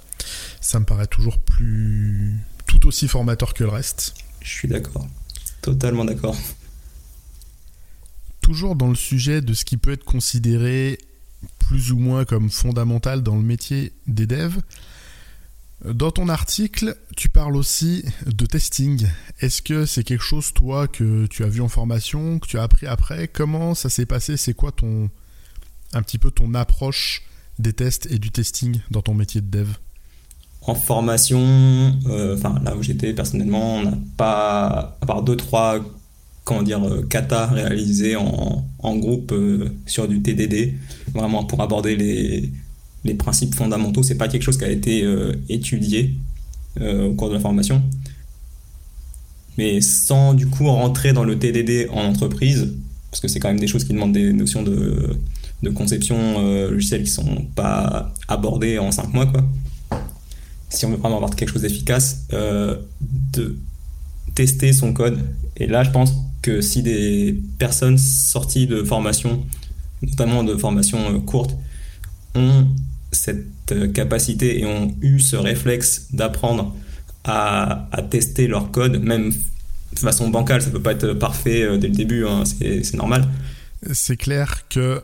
Ça 0.61 0.81
me 0.81 0.85
paraît 0.85 1.07
toujours 1.07 1.39
plus 1.39 2.39
tout 2.67 2.87
aussi 2.87 3.09
formateur 3.09 3.55
que 3.55 3.65
le 3.65 3.71
reste. 3.71 4.15
Je 4.41 4.51
suis 4.51 4.69
d'accord, 4.69 5.07
totalement 5.63 6.05
d'accord. 6.05 6.37
Toujours 8.45 8.77
dans 8.77 8.89
le 8.89 8.95
sujet 8.95 9.41
de 9.41 9.55
ce 9.55 9.65
qui 9.65 9.79
peut 9.79 9.93
être 9.93 10.05
considéré 10.05 10.99
plus 11.59 11.93
ou 11.93 11.99
moins 11.99 12.27
comme 12.27 12.51
fondamental 12.51 13.23
dans 13.23 13.37
le 13.37 13.43
métier 13.43 13.95
des 14.07 14.27
devs, 14.27 14.61
dans 15.83 16.11
ton 16.11 16.29
article, 16.29 16.95
tu 17.17 17.31
parles 17.31 17.57
aussi 17.57 18.05
de 18.27 18.45
testing. 18.45 19.07
Est-ce 19.41 19.63
que 19.63 19.87
c'est 19.87 20.05
quelque 20.05 20.23
chose, 20.23 20.53
toi, 20.53 20.89
que 20.89 21.25
tu 21.25 21.43
as 21.43 21.49
vu 21.49 21.63
en 21.63 21.69
formation, 21.69 22.39
que 22.39 22.47
tu 22.47 22.59
as 22.59 22.63
appris 22.63 22.87
après? 22.87 23.29
Comment 23.29 23.75
ça 23.75 23.89
s'est 23.89 24.05
passé? 24.05 24.37
C'est 24.37 24.53
quoi 24.53 24.73
ton, 24.73 25.09
un 25.95 26.03
petit 26.03 26.19
peu 26.19 26.31
ton 26.31 26.53
approche 26.53 27.23
des 27.59 27.73
tests 27.73 28.07
et 28.11 28.19
du 28.19 28.31
testing 28.31 28.79
dans 28.91 29.01
ton 29.01 29.15
métier 29.15 29.41
de 29.41 29.49
dev? 29.49 29.69
En 30.61 30.75
formation, 30.75 31.41
euh, 32.09 32.37
enfin 32.37 32.61
là 32.63 32.77
où 32.77 32.83
j'étais 32.83 33.15
personnellement, 33.15 33.77
on 33.77 33.83
n'a 33.85 33.99
pas, 34.19 34.99
à 35.01 35.07
part 35.07 35.23
deux 35.23 35.37
trois, 35.37 35.81
comment 36.45 36.63
dire, 36.63 36.85
euh, 36.85 37.03
kata 37.03 37.47
réalisés 37.47 38.17
en, 38.17 38.97
groupe 38.97 39.33
euh, 39.33 39.71
sur 39.87 40.07
du 40.07 40.21
TDD, 40.21 40.75
vraiment 41.15 41.45
pour 41.45 41.61
aborder 41.63 41.97
les 41.97 42.53
les 43.05 43.15
principes 43.15 43.55
fondamentaux, 43.55 44.03
c'est 44.03 44.15
pas 44.15 44.29
quelque 44.29 44.43
chose 44.43 44.57
qui 44.57 44.65
a 44.65 44.71
été 44.71 45.03
euh, 45.03 45.33
étudié 45.51 46.15
au 46.81 47.13
cours 47.15 47.29
de 47.29 47.35
la 47.35 47.41
formation. 47.41 47.83
Mais 49.59 49.81
sans 49.81 50.35
du 50.35 50.47
coup 50.49 50.67
rentrer 50.67 51.13
dans 51.13 51.23
le 51.23 51.39
TDD 51.39 51.89
en 51.91 52.01
entreprise, 52.01 52.73
parce 53.11 53.21
que 53.21 53.29
c'est 53.29 53.39
quand 53.39 53.49
même 53.49 53.61
des 53.61 53.69
choses 53.69 53.85
qui 53.85 53.93
demandent 53.93 54.13
des 54.13 54.33
notions 54.33 54.63
de, 54.63 55.17
conception 55.75 56.17
euh, 56.19 56.71
logicielle 56.71 57.05
qui 57.05 57.11
sont 57.11 57.47
pas 57.55 58.13
abordées 58.27 58.79
en 58.79 58.91
5 58.91 59.15
mois, 59.15 59.27
quoi. 59.27 59.45
Si 60.71 60.85
on 60.85 60.91
veut 60.91 60.97
vraiment 60.97 61.17
avoir 61.17 61.37
quelque 61.37 61.51
chose 61.51 61.63
d'efficace, 61.63 62.27
de 62.31 63.57
tester 64.35 64.73
son 64.73 64.93
code. 64.93 65.21
Et 65.57 65.69
là, 65.69 65.85
je 65.85 65.91
pense 65.91 66.13
que 66.45 66.61
si 66.61 66.83
des 66.83 67.41
personnes 67.59 67.97
sorties 67.97 68.67
de 68.67 68.83
formation, 68.85 69.47
notamment 70.03 70.45
de 70.45 70.55
formation 70.55 71.19
courte, 71.23 71.57
ont 72.35 72.69
cette 73.13 73.47
euh, 73.73 73.89
capacité 73.89 74.61
et 74.61 74.67
ont 74.67 74.95
eu 75.01 75.21
ce 75.21 75.37
réflexe 75.37 76.09
d'apprendre 76.13 76.77
à, 77.25 77.89
tester 78.11 78.47
leur 78.47 78.71
code, 78.71 79.03
même 79.03 79.31
de 79.31 79.99
façon 79.99 80.29
bancale, 80.29 80.61
ça 80.61 80.71
peut 80.71 80.83
pas 80.83 80.93
être 80.93 81.15
parfait 81.15 81.63
euh, 81.63 81.79
dès 81.79 81.89
le 81.89 81.95
début, 81.95 82.27
hein, 82.27 82.45
c'est 82.45 82.93
normal. 82.93 83.27
C'est 83.95 84.19
clair 84.19 84.69
que 84.69 85.03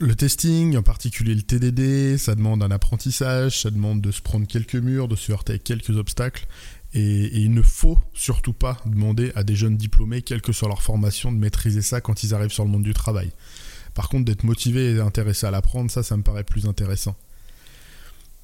le 0.00 0.16
testing, 0.16 0.76
en 0.76 0.82
particulier 0.82 1.36
le 1.36 1.42
TDD, 1.42 2.18
ça 2.18 2.34
demande 2.34 2.64
un 2.64 2.72
apprentissage, 2.72 3.62
ça 3.62 3.70
demande 3.70 4.00
de 4.00 4.10
se 4.10 4.22
prendre 4.22 4.48
quelques 4.48 4.74
murs, 4.74 5.06
de 5.06 5.14
se 5.14 5.30
heurter 5.30 5.52
avec 5.52 5.62
quelques 5.62 5.96
obstacles. 5.96 6.48
Et, 6.96 7.42
il 7.42 7.52
ne 7.52 7.62
faut 7.62 7.98
surtout 8.14 8.54
pas 8.54 8.78
demander 8.86 9.30
à 9.34 9.44
des 9.44 9.54
jeunes 9.54 9.76
diplômés, 9.76 10.22
quelle 10.22 10.40
que 10.40 10.52
soit 10.52 10.68
leur 10.68 10.82
formation, 10.82 11.30
de 11.30 11.36
maîtriser 11.36 11.82
ça 11.82 12.00
quand 12.00 12.22
ils 12.22 12.34
arrivent 12.34 12.52
sur 12.52 12.64
le 12.64 12.70
monde 12.70 12.82
du 12.82 12.94
travail. 12.94 13.30
Par 13.94 14.08
contre, 14.08 14.24
d'être 14.24 14.44
motivé 14.44 14.94
et 14.94 15.00
intéressé 15.00 15.46
à 15.46 15.50
l'apprendre, 15.50 15.90
ça, 15.90 16.02
ça 16.02 16.16
me 16.16 16.22
paraît 16.22 16.44
plus 16.44 16.66
intéressant. 16.66 17.14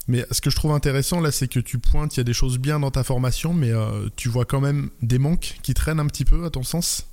Mais 0.07 0.27
ce 0.31 0.41
que 0.41 0.51
je 0.51 0.57
trouve 0.57 0.73
intéressant 0.73 1.21
là, 1.21 1.31
c'est 1.31 1.49
que 1.49 1.61
tu 1.61 1.79
pointes, 1.79 2.17
il 2.17 2.21
y 2.21 2.23
a 2.23 2.25
des 2.25 2.33
choses 2.33 2.59
bien 2.59 2.81
dans 2.81 2.91
ta 2.91 3.05
formation, 3.05 3.55
mais 3.55 3.71
euh, 3.71 4.09
tu 4.17 4.29
vois 4.29 4.45
quand 4.45 4.61
même 4.61 4.91
des 5.01 5.19
manques 5.19 5.59
qui 5.63 5.75
traînent 5.75 6.01
un 6.01 6.07
petit 6.07 6.25
peu 6.25 6.45
à 6.45 6.51
ton 6.51 6.63
sens? 6.63 7.07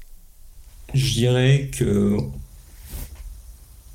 Je 0.94 1.14
dirais 1.14 1.70
que 1.72 2.18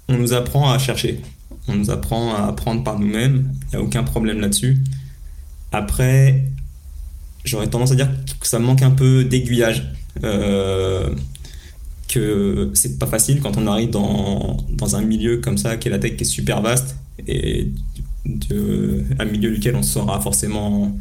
on 0.08 0.16
nous 0.16 0.32
apprend 0.32 0.70
à 0.70 0.78
chercher, 0.78 1.20
on 1.66 1.74
nous 1.74 1.90
apprend 1.90 2.34
à 2.34 2.46
apprendre 2.46 2.84
par 2.84 2.98
nous-mêmes, 2.98 3.52
il 3.64 3.68
n'y 3.70 3.76
a 3.76 3.82
aucun 3.82 4.04
problème 4.04 4.40
là-dessus. 4.40 4.82
Après, 5.72 6.44
j'aurais 7.44 7.68
tendance 7.68 7.92
à 7.92 7.94
dire 7.94 8.08
que 8.40 8.46
ça 8.46 8.58
manque 8.58 8.82
un 8.82 8.90
peu 8.90 9.24
d'aiguillage. 9.24 9.92
Euh, 10.22 11.14
que 12.08 12.70
c'est 12.74 12.98
pas 12.98 13.06
facile 13.06 13.40
quand 13.40 13.56
on 13.56 13.66
arrive 13.66 13.90
dans, 13.90 14.56
dans 14.70 14.94
un 14.94 15.02
milieu 15.02 15.38
comme 15.38 15.58
ça, 15.58 15.76
qui 15.76 15.88
est 15.88 15.90
la 15.90 15.98
tech, 15.98 16.16
qui 16.16 16.22
est 16.22 16.26
super 16.26 16.62
vaste, 16.62 16.96
et 17.26 17.70
un 19.18 19.24
milieu 19.24 19.50
duquel 19.50 19.74
on 19.74 19.82
saura 19.82 20.20
forcément 20.20 20.96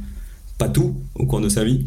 pas 0.58 0.70
tout 0.70 0.96
au 1.16 1.26
cours 1.26 1.42
de 1.42 1.50
sa 1.50 1.64
vie, 1.64 1.86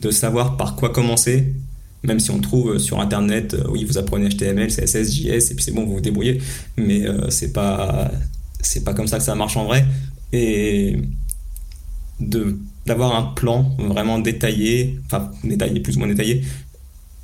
de 0.00 0.10
savoir 0.10 0.56
par 0.56 0.76
quoi 0.76 0.90
commencer, 0.90 1.54
même 2.02 2.20
si 2.20 2.30
on 2.30 2.40
trouve 2.40 2.78
sur 2.78 3.00
internet, 3.00 3.54
euh, 3.54 3.64
oui, 3.70 3.84
vous 3.84 3.98
apprenez 3.98 4.28
HTML, 4.28 4.68
CSS, 4.68 5.12
JS, 5.12 5.50
et 5.50 5.54
puis 5.54 5.64
c'est 5.64 5.72
bon, 5.72 5.84
vous 5.84 5.94
vous 5.94 6.00
débrouillez, 6.00 6.40
mais 6.76 7.06
euh, 7.06 7.30
c'est 7.30 7.52
pas 7.52 8.10
c'est 8.60 8.84
pas 8.84 8.94
comme 8.94 9.06
ça 9.06 9.18
que 9.18 9.24
ça 9.24 9.34
marche 9.34 9.56
en 9.56 9.64
vrai, 9.64 9.84
et 10.32 10.98
de 12.20 12.58
d'avoir 12.86 13.16
un 13.16 13.22
plan 13.34 13.74
vraiment 13.78 14.18
détaillé, 14.18 15.00
enfin 15.06 15.30
détaillé, 15.42 15.80
plus 15.80 15.96
ou 15.96 16.00
moins 16.00 16.08
détaillé, 16.08 16.42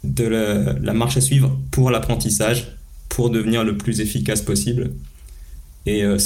de 0.04 0.24
la, 0.24 0.92
marche 0.92 1.16
à 1.16 1.20
suivre 1.20 1.58
pour 1.70 1.90
l'apprentissage, 1.90 2.76
pour 3.08 3.30
devenir 3.30 3.64
le 3.64 3.76
plus 3.76 4.00
efficace 4.00 4.40
possible. 4.42 4.92
Et 5.86 6.04
euh, 6.04 6.18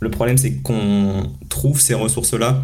le 0.00 0.10
problème, 0.10 0.38
c'est 0.38 0.54
qu'on 0.56 1.30
trouve 1.48 1.80
ces 1.80 1.94
ressources-là 1.94 2.62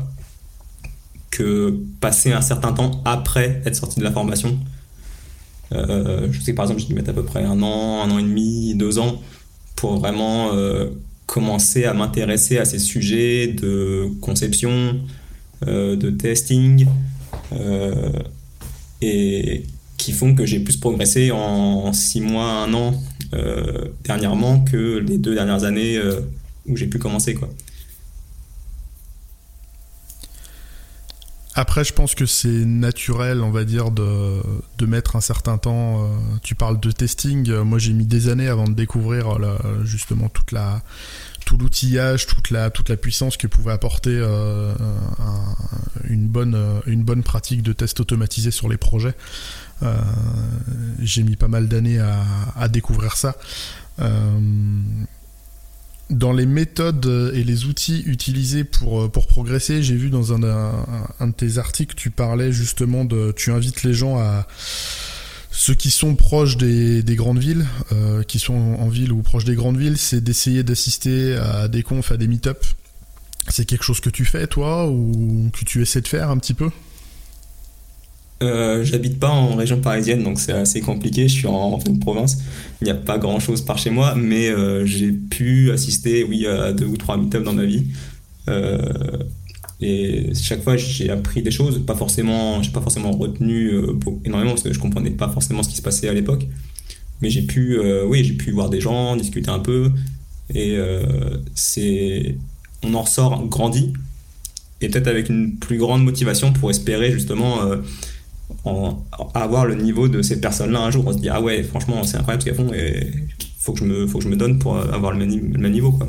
que 1.30 1.78
passer 2.00 2.32
un 2.32 2.40
certain 2.40 2.72
temps 2.72 3.02
après 3.04 3.62
être 3.64 3.76
sorti 3.76 4.00
de 4.00 4.04
la 4.04 4.10
formation. 4.10 4.58
Euh, 5.72 6.26
je 6.32 6.40
sais 6.40 6.52
par 6.52 6.64
exemple, 6.64 6.80
je 6.80 6.86
dû 6.86 6.94
mettre 6.94 7.10
à 7.10 7.12
peu 7.12 7.24
près 7.24 7.44
un 7.44 7.62
an, 7.62 8.02
un 8.02 8.10
an 8.10 8.18
et 8.18 8.22
demi, 8.22 8.74
deux 8.74 8.98
ans 8.98 9.20
pour 9.76 9.98
vraiment 9.98 10.52
euh, 10.52 10.90
commencer 11.26 11.84
à 11.84 11.94
m'intéresser 11.94 12.58
à 12.58 12.64
ces 12.64 12.78
sujets 12.78 13.46
de 13.48 14.10
conception, 14.20 15.00
de 15.66 16.10
testing. 16.10 16.86
et 19.02 19.64
qui 20.00 20.12
font 20.12 20.34
que 20.34 20.46
j'ai 20.46 20.60
plus 20.60 20.78
progressé 20.78 21.30
en 21.30 21.92
six 21.92 22.20
mois, 22.20 22.50
un 22.50 22.72
an 22.72 22.94
euh, 23.32 23.84
dernièrement 24.02 24.64
que 24.64 24.98
les 24.98 25.18
deux 25.18 25.34
dernières 25.34 25.62
années 25.62 25.96
euh, 25.96 26.20
où 26.66 26.76
j'ai 26.76 26.86
pu 26.86 26.98
commencer. 26.98 27.34
Quoi. 27.34 27.48
Après, 31.54 31.84
je 31.84 31.92
pense 31.92 32.14
que 32.14 32.26
c'est 32.26 32.48
naturel, 32.48 33.42
on 33.42 33.50
va 33.50 33.64
dire, 33.64 33.90
de, 33.90 34.40
de 34.78 34.86
mettre 34.86 35.16
un 35.16 35.20
certain 35.20 35.58
temps. 35.58 36.02
Euh, 36.02 36.06
tu 36.42 36.54
parles 36.54 36.80
de 36.80 36.90
testing. 36.90 37.52
Moi, 37.58 37.78
j'ai 37.78 37.92
mis 37.92 38.06
des 38.06 38.28
années 38.28 38.48
avant 38.48 38.66
de 38.66 38.74
découvrir 38.74 39.38
justement 39.84 40.28
toute 40.28 40.50
la, 40.50 40.82
tout 41.44 41.56
l'outillage, 41.56 42.26
toute 42.26 42.50
la, 42.50 42.70
toute 42.70 42.88
la 42.88 42.97
puissance 42.97 43.37
que 43.37 43.47
pouvait 43.47 43.73
apporter 43.73 44.16
une, 46.09 46.28
bonne, 46.28 46.80
une 46.87 47.02
bonne 47.02 47.23
pratique 47.23 47.62
de 47.62 47.73
test 47.73 48.00
automatisé 48.00 48.50
sur 48.50 48.68
les 48.68 48.76
projets. 48.76 49.14
Euh, 49.82 49.97
j'ai 51.00 51.23
mis 51.23 51.37
pas 51.37 51.49
mal 51.49 51.68
d'années 51.68 51.99
à, 51.99 52.68
découvrir 52.68 53.16
ça. 53.16 53.37
Euh, 53.99 54.38
dans 56.11 56.32
les 56.32 56.47
méthodes 56.47 57.32
et 57.35 57.44
les 57.44 57.66
outils 57.66 58.02
utilisés 58.06 58.64
pour, 58.64 59.11
pour 59.11 59.26
progresser, 59.26 59.82
j'ai 59.82 59.97
vu 59.97 60.11
dans 60.11 60.32
un, 60.32 60.38
de 60.40 61.32
tes 61.32 61.59
articles, 61.59 61.94
tu 61.94 62.11
parlais 62.11 62.52
justement 62.52 63.04
de, 63.04 63.32
tu 63.37 63.52
invites 63.52 63.85
les 63.85 63.94
gens 63.94 64.18
à 64.18 64.47
ceux 65.60 65.74
qui 65.74 65.90
sont 65.90 66.14
proches 66.14 66.56
des, 66.56 67.02
des 67.02 67.16
grandes 67.16 67.38
villes, 67.38 67.66
euh, 67.92 68.22
qui 68.22 68.38
sont 68.38 68.54
en 68.54 68.88
ville 68.88 69.12
ou 69.12 69.20
proches 69.20 69.44
des 69.44 69.54
grandes 69.54 69.76
villes, 69.76 69.98
c'est 69.98 70.24
d'essayer 70.24 70.62
d'assister 70.62 71.34
à 71.34 71.68
des 71.68 71.82
confs, 71.82 72.12
à 72.12 72.16
des 72.16 72.28
meet-up. 72.28 72.64
C'est 73.46 73.66
quelque 73.66 73.84
chose 73.84 74.00
que 74.00 74.08
tu 74.08 74.24
fais 74.24 74.46
toi 74.46 74.88
ou 74.88 75.50
que 75.52 75.66
tu 75.66 75.82
essaies 75.82 76.00
de 76.00 76.08
faire 76.08 76.30
un 76.30 76.38
petit 76.38 76.54
peu? 76.54 76.70
Euh, 78.42 78.84
J'habite 78.84 79.20
pas 79.20 79.28
en 79.28 79.54
région 79.54 79.82
parisienne, 79.82 80.22
donc 80.22 80.40
c'est 80.40 80.52
assez 80.52 80.80
compliqué. 80.80 81.28
Je 81.28 81.34
suis 81.34 81.46
en, 81.46 81.78
province. 82.00 82.38
Il 82.80 82.84
n'y 82.84 82.90
a 82.90 82.94
pas 82.94 83.18
grand 83.18 83.38
chose 83.38 83.62
par 83.62 83.76
chez 83.76 83.90
moi, 83.90 84.14
mais 84.14 84.48
euh, 84.48 84.86
j'ai 84.86 85.12
pu 85.12 85.72
assister, 85.72 86.24
oui, 86.24 86.46
à 86.46 86.72
deux 86.72 86.86
ou 86.86 86.96
trois 86.96 87.18
meet-up 87.18 87.42
dans 87.42 87.52
ma 87.52 87.66
vie. 87.66 87.84
Et 89.80 90.32
chaque 90.34 90.62
fois, 90.62 90.76
j'ai 90.76 91.10
appris 91.10 91.42
des 91.42 91.50
choses. 91.50 91.84
Pas 91.84 91.94
forcément, 91.94 92.62
j'ai 92.62 92.70
pas 92.70 92.82
forcément 92.82 93.12
retenu 93.12 93.68
euh, 93.68 93.99
énormément 94.25 94.50
parce 94.50 94.62
que 94.62 94.72
je 94.72 94.78
comprenais 94.78 95.10
pas 95.10 95.28
forcément 95.28 95.62
ce 95.62 95.70
qui 95.70 95.76
se 95.76 95.82
passait 95.82 96.08
à 96.08 96.12
l'époque. 96.12 96.46
Mais 97.22 97.30
j'ai 97.30 97.42
pu, 97.42 97.78
euh, 97.78 98.04
oui, 98.06 98.25
j'ai 98.25 98.34
pu 98.34 98.50
voir 98.50 98.68
des 98.68 98.80
gens, 98.80 99.16
discuter 99.16 99.50
un 99.50 99.58
peu. 99.58 99.90
Et 100.52 100.76
c'est, 101.54 102.34
on 102.82 102.92
en 102.94 103.02
ressort 103.02 103.46
grandi 103.46 103.92
et 104.80 104.88
peut-être 104.88 105.06
avec 105.06 105.28
une 105.28 105.56
plus 105.58 105.78
grande 105.78 106.02
motivation 106.02 106.52
pour 106.52 106.70
espérer 106.70 107.12
justement 107.12 107.60
en, 108.64 109.00
avoir 109.34 109.64
le 109.64 109.76
niveau 109.76 110.08
de 110.08 110.22
ces 110.22 110.40
personnes-là 110.40 110.80
un 110.80 110.90
jour. 110.90 111.06
On 111.06 111.12
se 111.12 111.18
dit, 111.18 111.28
ah 111.28 111.40
ouais, 111.40 111.62
franchement, 111.62 112.02
c'est 112.02 112.16
incroyable 112.16 112.42
ce 112.42 112.46
qu'elles 112.49 112.56
font 112.56 112.72
et 112.75 113.12
faut 113.60 113.75
que 113.75 113.78
je 113.78 113.84
me, 113.84 114.08
faut 114.08 114.18
que 114.18 114.25
je 114.25 114.28
me 114.28 114.34
donne 114.34 114.58
pour 114.58 114.76
avoir 114.76 115.12
le 115.12 115.25
même, 115.25 115.70
niveau. 115.70 115.92
Quoi. 115.92 116.08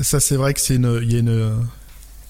Ça, 0.00 0.20
c'est 0.20 0.36
vrai 0.36 0.52
que 0.52 0.60
c'est 0.60 0.74
une, 0.74 1.00
il 1.02 1.10
y 1.10 1.16
a 1.16 1.20
une, 1.20 1.54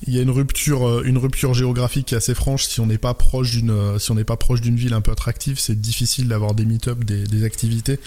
il 0.06 0.14
y 0.14 0.18
a 0.18 0.22
une 0.22 0.30
rupture, 0.30 0.86
euh, 0.86 1.02
une 1.04 1.18
rupture 1.18 1.54
géographique 1.54 2.12
assez 2.12 2.34
franche. 2.34 2.64
Si 2.64 2.80
on 2.80 2.86
n'est 2.86 2.98
pas 2.98 3.14
proche 3.14 3.50
d'une, 3.52 3.70
euh, 3.70 3.98
si 3.98 4.10
on 4.10 4.14
n'est 4.14 4.24
pas 4.24 4.36
proche 4.36 4.60
d'une 4.60 4.76
ville 4.76 4.94
un 4.94 5.00
peu 5.00 5.12
attractive, 5.12 5.58
c'est 5.58 5.80
difficile 5.80 6.28
d'avoir 6.28 6.54
des 6.54 6.64
meet-up, 6.64 7.04
des, 7.04 7.44
activités. 7.44 7.98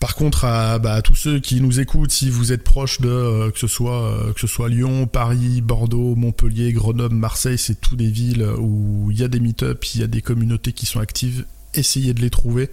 Par 0.00 0.14
contre, 0.14 0.44
à, 0.44 0.78
bah, 0.78 1.00
tous 1.02 1.14
ceux 1.14 1.40
qui 1.40 1.60
nous 1.60 1.80
écoutent, 1.80 2.10
si 2.10 2.28
vous 2.28 2.52
êtes 2.52 2.62
proche 2.62 3.00
de 3.00 3.08
euh, 3.08 3.50
que 3.50 3.58
ce 3.58 3.66
soit 3.66 4.68
Lyon, 4.68 5.06
Paris, 5.06 5.60
Bordeaux, 5.62 6.14
Montpellier, 6.14 6.72
Grenoble, 6.72 7.14
Marseille, 7.14 7.58
c'est 7.58 7.80
tous 7.80 7.96
des 7.96 8.10
villes 8.10 8.46
où 8.58 9.10
il 9.10 9.18
y 9.18 9.24
a 9.24 9.28
des 9.28 9.40
meet-up, 9.40 9.84
il 9.94 10.00
y 10.00 10.04
a 10.04 10.06
des 10.06 10.22
communautés 10.22 10.72
qui 10.72 10.86
sont 10.86 11.00
actives. 11.00 11.44
Essayez 11.74 12.14
de 12.14 12.20
les 12.20 12.30
trouver. 12.30 12.70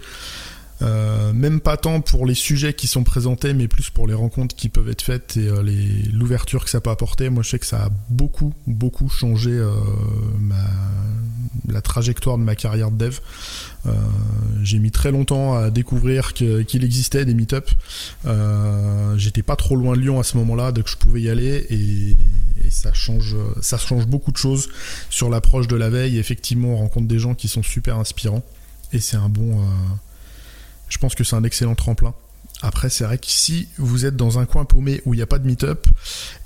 Euh, 0.82 1.32
même 1.32 1.60
pas 1.60 1.76
tant 1.76 2.00
pour 2.00 2.26
les 2.26 2.34
sujets 2.34 2.74
qui 2.74 2.86
sont 2.86 3.04
présentés, 3.04 3.54
mais 3.54 3.68
plus 3.68 3.90
pour 3.90 4.06
les 4.06 4.14
rencontres 4.14 4.56
qui 4.56 4.68
peuvent 4.68 4.88
être 4.88 5.02
faites 5.02 5.36
et 5.36 5.48
l'ouverture 6.12 6.64
que 6.64 6.70
ça 6.70 6.80
peut 6.80 6.90
apporter. 6.90 7.28
Moi, 7.30 7.42
je 7.42 7.50
sais 7.50 7.58
que 7.58 7.66
ça 7.66 7.84
a 7.84 7.90
beaucoup, 8.10 8.52
beaucoup 8.66 9.08
changé 9.08 9.62
la 11.68 11.80
trajectoire 11.80 12.38
de 12.38 12.42
ma 12.42 12.54
carrière 12.54 12.90
de 12.90 12.96
dev. 12.96 13.18
Euh, 13.86 13.92
j'ai 14.62 14.78
mis 14.78 14.90
très 14.90 15.10
longtemps 15.10 15.54
à 15.54 15.70
découvrir 15.70 16.32
qu'il 16.32 16.84
existait 16.84 17.24
des 17.24 17.34
meet-up. 17.34 17.70
Euh, 18.26 19.16
j'étais 19.16 19.42
pas 19.42 19.56
trop 19.56 19.76
loin 19.76 19.94
de 19.96 20.00
Lyon 20.00 20.20
à 20.20 20.24
ce 20.24 20.36
moment-là, 20.38 20.72
donc 20.72 20.88
je 20.88 20.96
pouvais 20.96 21.22
y 21.22 21.28
aller 21.28 21.66
et, 21.70 22.16
ça 22.70 22.92
change, 22.92 23.36
ça 23.60 23.76
change 23.76 24.06
beaucoup 24.06 24.32
de 24.32 24.36
choses 24.38 24.70
sur 25.10 25.28
l'approche 25.28 25.68
de 25.68 25.76
la 25.76 25.90
veille. 25.90 26.18
effectivement, 26.18 26.68
on 26.68 26.76
rencontre 26.78 27.06
des 27.06 27.18
gens 27.18 27.34
qui 27.34 27.46
sont 27.46 27.62
super 27.62 27.98
inspirants 27.98 28.42
et 28.92 29.00
c'est 29.00 29.16
un 29.16 29.28
bon. 29.28 29.60
Euh, 29.60 29.64
je 30.88 30.98
pense 30.98 31.14
que 31.14 31.24
c'est 31.24 31.36
un 31.36 31.44
excellent 31.44 31.74
tremplin. 31.74 32.14
Après, 32.62 32.88
c'est 32.88 33.04
vrai 33.04 33.18
que 33.18 33.26
si 33.26 33.68
vous 33.78 34.06
êtes 34.06 34.16
dans 34.16 34.38
un 34.38 34.46
coin 34.46 34.64
paumé 34.64 35.02
où 35.04 35.12
il 35.12 35.18
n'y 35.18 35.22
a 35.22 35.26
pas 35.26 35.38
de 35.38 35.46
meet-up, 35.46 35.86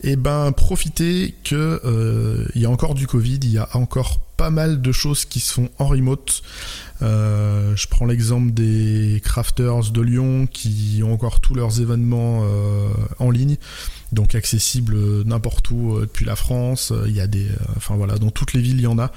eh 0.03 0.17
ben 0.17 0.51
profitez 0.53 1.35
que 1.45 2.49
il 2.55 2.63
y 2.63 2.67
a 2.67 2.71
encore 2.71 2.95
du 2.95 3.07
Covid, 3.07 3.39
il 3.43 3.51
y 3.53 3.59
a 3.59 3.69
encore 3.75 4.19
pas 4.39 4.51
mal 4.51 4.81
de 4.81 4.93
choses 4.93 5.27
qui 5.27 5.41
se 5.41 5.53
font 5.53 5.69
en 5.79 5.87
remote. 5.87 6.43
Euh, 7.03 7.77
je 7.77 7.87
prends 7.89 8.07
l'exemple 8.07 8.53
des 8.53 9.21
crafters 9.23 9.91
de 9.91 10.01
Lyon 10.01 10.47
qui 10.47 11.03
ont 11.05 11.13
encore 11.13 11.41
tous 11.41 11.55
leurs 11.55 11.81
événements 11.81 12.45
euh, 12.45 12.89
en 13.19 13.31
ligne, 13.31 13.57
donc 14.13 14.35
accessibles 14.35 15.25
n'importe 15.25 15.71
où 15.71 15.97
euh, 15.97 16.03
depuis 16.03 16.25
la 16.25 16.37
France. 16.37 16.93
Il 17.07 17.15
y 17.15 17.21
a 17.21 17.27
des, 17.27 17.49
enfin 17.77 17.97
voilà, 17.97 18.17
dans 18.17 18.31
toutes 18.31 18.53
les 18.55 18.61
villes 18.61 18.79
il 18.79 18.83
y 18.83 18.87
en 18.87 18.99
a. 18.99 19.13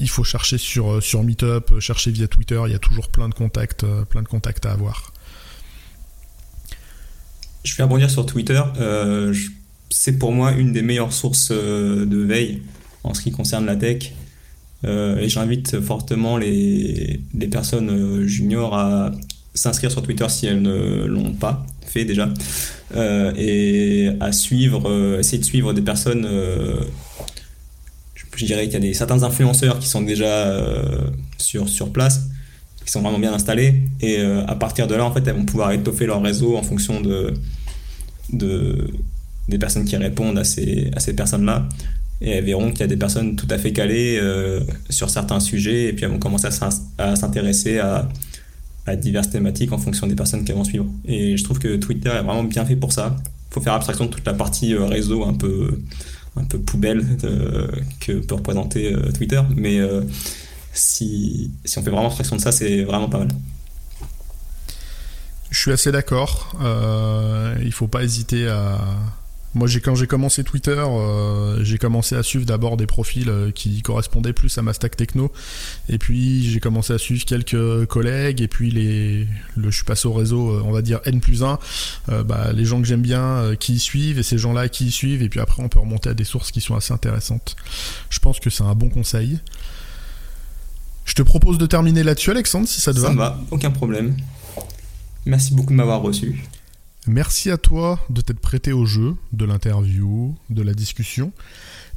il 0.00 0.08
faut 0.08 0.24
chercher 0.24 0.58
sur 0.58 1.02
sur 1.02 1.22
Meetup, 1.22 1.78
chercher 1.78 2.10
via 2.10 2.26
Twitter. 2.26 2.60
Il 2.66 2.72
y 2.72 2.74
a 2.74 2.78
toujours 2.78 3.08
plein 3.08 3.28
de 3.28 3.34
contacts, 3.34 3.84
plein 4.08 4.22
de 4.22 4.28
contacts 4.28 4.66
à 4.66 4.72
avoir. 4.72 5.12
Je 7.64 7.76
vais 7.76 7.82
rebondir 7.82 8.10
sur 8.10 8.26
Twitter. 8.26 8.62
c'est 9.90 10.18
pour 10.18 10.32
moi 10.32 10.52
une 10.52 10.72
des 10.72 10.82
meilleures 10.82 11.12
sources 11.12 11.52
de 11.52 12.24
veille 12.24 12.62
en 13.04 13.14
ce 13.14 13.22
qui 13.22 13.30
concerne 13.30 13.66
la 13.66 13.76
tech. 13.76 14.12
Euh, 14.86 15.18
et 15.18 15.28
j'invite 15.28 15.80
fortement 15.80 16.38
les, 16.38 17.20
les, 17.34 17.46
personnes 17.48 17.90
euh, 17.90 18.26
juniors 18.26 18.74
à 18.74 19.10
s'inscrire 19.52 19.90
sur 19.90 20.02
Twitter 20.02 20.26
si 20.30 20.46
elles 20.46 20.62
ne 20.62 21.04
l'ont 21.04 21.34
pas 21.34 21.66
fait 21.86 22.06
déjà 22.06 22.30
euh, 22.96 23.30
et 23.36 24.10
à 24.20 24.32
suivre, 24.32 25.18
essayer 25.18 25.38
de 25.38 25.44
suivre 25.44 25.72
des 25.72 25.82
personnes. 25.82 26.26
Je 28.40 28.46
dirais 28.46 28.64
qu'il 28.64 28.74
y 28.74 28.76
a 28.76 28.80
des, 28.80 28.94
certains 28.94 29.22
influenceurs 29.22 29.78
qui 29.78 29.88
sont 29.88 30.02
déjà 30.02 30.52
sur, 31.38 31.68
sur 31.68 31.92
place, 31.92 32.28
qui 32.84 32.90
sont 32.90 33.02
vraiment 33.02 33.18
bien 33.18 33.32
installés 33.32 33.82
et 34.00 34.20
à 34.20 34.54
partir 34.54 34.86
de 34.86 34.94
là, 34.94 35.04
en 35.04 35.12
fait, 35.12 35.26
elles 35.26 35.36
vont 35.36 35.44
pouvoir 35.44 35.72
étoffer 35.72 36.06
leur 36.06 36.22
réseau 36.22 36.56
en 36.56 36.62
fonction 36.62 37.00
de, 37.00 37.34
de 38.32 38.88
des 39.48 39.58
personnes 39.58 39.84
qui 39.84 39.96
répondent 39.96 40.38
à 40.38 40.44
ces, 40.44 40.90
à 40.96 41.00
ces 41.00 41.14
personnes-là 41.14 41.68
et 42.22 42.30
elles 42.30 42.44
verront 42.44 42.70
qu'il 42.70 42.80
y 42.80 42.84
a 42.84 42.86
des 42.86 42.96
personnes 42.96 43.36
tout 43.36 43.46
à 43.50 43.58
fait 43.58 43.72
calées 43.72 44.18
euh, 44.20 44.60
sur 44.88 45.10
certains 45.10 45.40
sujets 45.40 45.88
et 45.88 45.92
puis 45.92 46.04
elles 46.04 46.10
vont 46.10 46.18
commencer 46.18 46.48
à 46.98 47.16
s'intéresser 47.16 47.78
à, 47.78 48.08
diverses 48.96 49.30
thématiques 49.30 49.70
en 49.70 49.78
fonction 49.78 50.08
des 50.08 50.16
personnes 50.16 50.42
qu'elles 50.42 50.56
vont 50.56 50.64
suivre. 50.64 50.86
Et 51.04 51.36
je 51.36 51.44
trouve 51.44 51.60
que 51.60 51.76
Twitter 51.76 52.08
est 52.08 52.22
vraiment 52.22 52.42
bien 52.42 52.64
fait 52.64 52.74
pour 52.74 52.92
ça. 52.92 53.14
Il 53.48 53.54
faut 53.54 53.60
faire 53.60 53.74
abstraction 53.74 54.06
de 54.06 54.10
toute 54.10 54.26
la 54.26 54.34
partie 54.34 54.74
euh, 54.74 54.84
réseau 54.84 55.24
un 55.24 55.34
peu, 55.34 55.80
un 56.36 56.44
peu 56.44 56.58
poubelle 56.58 57.04
euh, 57.24 57.68
que 58.00 58.12
peut 58.12 58.36
représenter 58.36 58.94
Twitter, 59.14 59.40
mais 59.56 59.80
si, 60.72 61.50
si 61.64 61.78
on 61.78 61.82
fait 61.82 61.90
vraiment 61.90 62.06
abstraction 62.06 62.36
de 62.36 62.40
ça, 62.40 62.52
c'est 62.52 62.84
vraiment 62.84 63.08
pas 63.08 63.18
mal. 63.18 63.28
Je 65.50 65.58
suis 65.58 65.72
assez 65.72 65.90
d'accord. 65.90 66.52
il 66.60 67.66
ne 67.66 67.70
faut 67.72 67.88
pas 67.88 68.04
hésiter 68.04 68.48
à 68.48 68.78
moi, 69.54 69.66
j'ai 69.66 69.80
quand 69.80 69.96
j'ai 69.96 70.06
commencé 70.06 70.44
Twitter, 70.44 70.76
euh, 70.78 71.64
j'ai 71.64 71.78
commencé 71.78 72.14
à 72.14 72.22
suivre 72.22 72.44
d'abord 72.44 72.76
des 72.76 72.86
profils 72.86 73.28
euh, 73.28 73.50
qui 73.50 73.82
correspondaient 73.82 74.32
plus 74.32 74.56
à 74.58 74.62
ma 74.62 74.72
stack 74.72 74.96
techno, 74.96 75.32
et 75.88 75.98
puis 75.98 76.48
j'ai 76.48 76.60
commencé 76.60 76.92
à 76.92 76.98
suivre 76.98 77.24
quelques 77.24 77.86
collègues, 77.86 78.42
et 78.42 78.48
puis 78.48 78.70
les, 78.70 79.26
le, 79.56 79.70
je 79.70 79.76
suis 79.76 79.84
passé 79.84 80.06
au 80.06 80.12
réseau, 80.12 80.50
euh, 80.50 80.62
on 80.64 80.70
va 80.70 80.82
dire 80.82 81.00
N 81.04 81.20
plus 81.20 81.42
1, 81.42 81.58
bah, 82.24 82.52
les 82.52 82.64
gens 82.64 82.80
que 82.80 82.86
j'aime 82.86 83.02
bien 83.02 83.56
qui 83.58 83.74
y 83.74 83.78
suivent, 83.80 84.18
et 84.20 84.22
ces 84.22 84.38
gens-là 84.38 84.68
qui 84.68 84.86
y 84.86 84.90
suivent, 84.92 85.22
et 85.22 85.28
puis 85.28 85.40
après 85.40 85.62
on 85.62 85.68
peut 85.68 85.80
remonter 85.80 86.10
à 86.10 86.14
des 86.14 86.24
sources 86.24 86.52
qui 86.52 86.60
sont 86.60 86.76
assez 86.76 86.92
intéressantes. 86.92 87.56
Je 88.08 88.20
pense 88.20 88.38
que 88.38 88.50
c'est 88.50 88.64
un 88.64 88.74
bon 88.74 88.88
conseil. 88.88 89.40
Je 91.04 91.14
te 91.14 91.22
propose 91.22 91.58
de 91.58 91.66
terminer 91.66 92.04
là-dessus, 92.04 92.30
Alexandre, 92.30 92.68
si 92.68 92.80
ça 92.80 92.94
te 92.94 93.00
va. 93.00 93.08
Ça 93.08 93.14
va, 93.14 93.40
aucun 93.50 93.72
problème. 93.72 94.16
Merci 95.26 95.54
beaucoup 95.54 95.72
de 95.72 95.76
m'avoir 95.76 96.02
reçu. 96.02 96.44
Merci 97.10 97.50
à 97.50 97.58
toi 97.58 97.98
de 98.08 98.20
t'être 98.20 98.38
prêté 98.38 98.72
au 98.72 98.86
jeu, 98.86 99.16
de 99.32 99.44
l'interview, 99.44 100.36
de 100.48 100.62
la 100.62 100.74
discussion. 100.74 101.32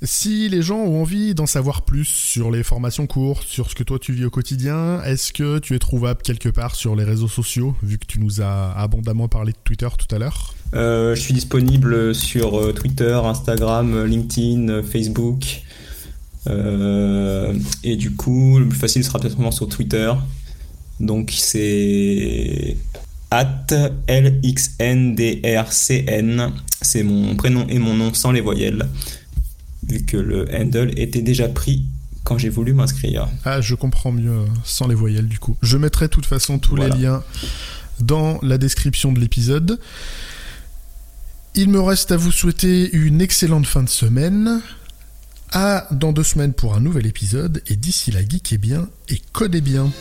Si 0.02 0.50
les 0.50 0.64
gens 0.64 0.80
ont 0.80 1.02
envie 1.02 1.36
d'en 1.36 1.46
savoir 1.46 1.84
plus 1.84 2.06
sur 2.06 2.50
les 2.50 2.64
formations 2.64 3.06
courtes, 3.06 3.48
sur 3.48 3.70
ce 3.70 3.76
que 3.76 3.84
toi 3.84 4.00
tu 4.00 4.12
vis 4.12 4.26
au 4.26 4.32
quotidien, 4.32 5.04
est-ce 5.04 5.32
que 5.32 5.60
tu 5.60 5.76
es 5.76 5.80
trouvable 5.80 6.24
quelque 6.24 6.50
part 6.50 6.74
sur 6.74 6.96
les 6.96 7.04
réseaux 7.04 7.28
sociaux, 7.28 7.76
vu 7.84 8.00
que 8.00 8.08
tu 8.08 8.20
nous 8.20 8.42
as 8.42 8.72
abondamment 8.72 9.28
parlé 9.28 9.52
de 9.52 9.58
Twitter 9.64 9.88
tout 10.00 10.16
à 10.16 10.18
l'heure? 10.18 10.56
Euh, 10.74 11.14
Je 11.14 11.22
suis 11.22 11.36
disponible 11.36 12.16
sur 12.16 12.60
euh, 12.60 12.74
Twitter, 12.74 13.14
Instagram, 13.24 14.06
LinkedIn, 14.06 14.82
Facebook. 14.82 15.62
Euh, 16.48 17.54
et 17.84 17.98
du 17.98 18.16
coup, 18.16 18.58
le 18.58 18.68
plus 18.68 18.80
facile 18.80 19.04
sera 19.04 19.20
peut-être 19.20 19.54
sur 19.54 19.70
Twitter. 19.70 20.12
Donc 21.00 21.32
c'est 21.38 22.78
at 23.34 23.68
LXNDRCN. 24.08 24.84
C'est 26.82 27.04
mon 27.04 27.36
prénom 27.36 27.66
et 27.68 27.80
mon 27.80 27.96
nom 27.96 28.14
sans 28.14 28.32
les 28.32 28.42
voyelles, 28.42 28.88
vu 29.88 30.06
que 30.06 30.18
le 30.18 30.46
handle 30.54 30.92
était 30.98 31.24
déjà 31.24 31.48
pris 31.48 31.86
quand 32.24 32.38
j'ai 32.38 32.50
voulu 32.50 32.74
m'inscrire. 32.74 33.28
Ah, 33.44 33.60
je 33.60 33.74
comprends 33.74 34.12
mieux 34.12 34.30
euh, 34.30 34.46
sans 34.64 34.88
les 34.88 34.94
voyelles 34.94 35.28
du 35.28 35.40
coup. 35.40 35.58
Je 35.64 35.78
mettrai 35.78 36.06
de 36.06 36.12
toute 36.12 36.28
façon 36.28 36.60
tous 36.60 36.76
les 36.76 36.90
liens 36.90 37.24
dans 38.00 38.38
la 38.44 38.60
description 38.60 39.12
de 39.12 39.20
l'épisode. 39.20 39.80
Il 41.56 41.70
me 41.70 41.82
reste 41.82 42.12
à 42.12 42.18
vous 42.18 42.32
souhaiter 42.32 42.92
une 42.96 43.20
excellente 43.20 43.66
fin 43.66 43.82
de 43.82 43.90
semaine. 43.90 44.62
À 45.52 45.88
dans 45.92 46.14
deux 46.14 46.24
semaines 46.24 46.54
pour 46.54 46.76
un 46.76 46.80
nouvel 46.80 47.06
épisode. 47.08 47.64
Et 47.68 47.76
d'ici 47.76 48.12
là, 48.12 48.22
geekez 48.28 48.58
bien 48.58 48.90
et 49.10 49.20
codez 49.34 49.62
bien. 49.62 49.92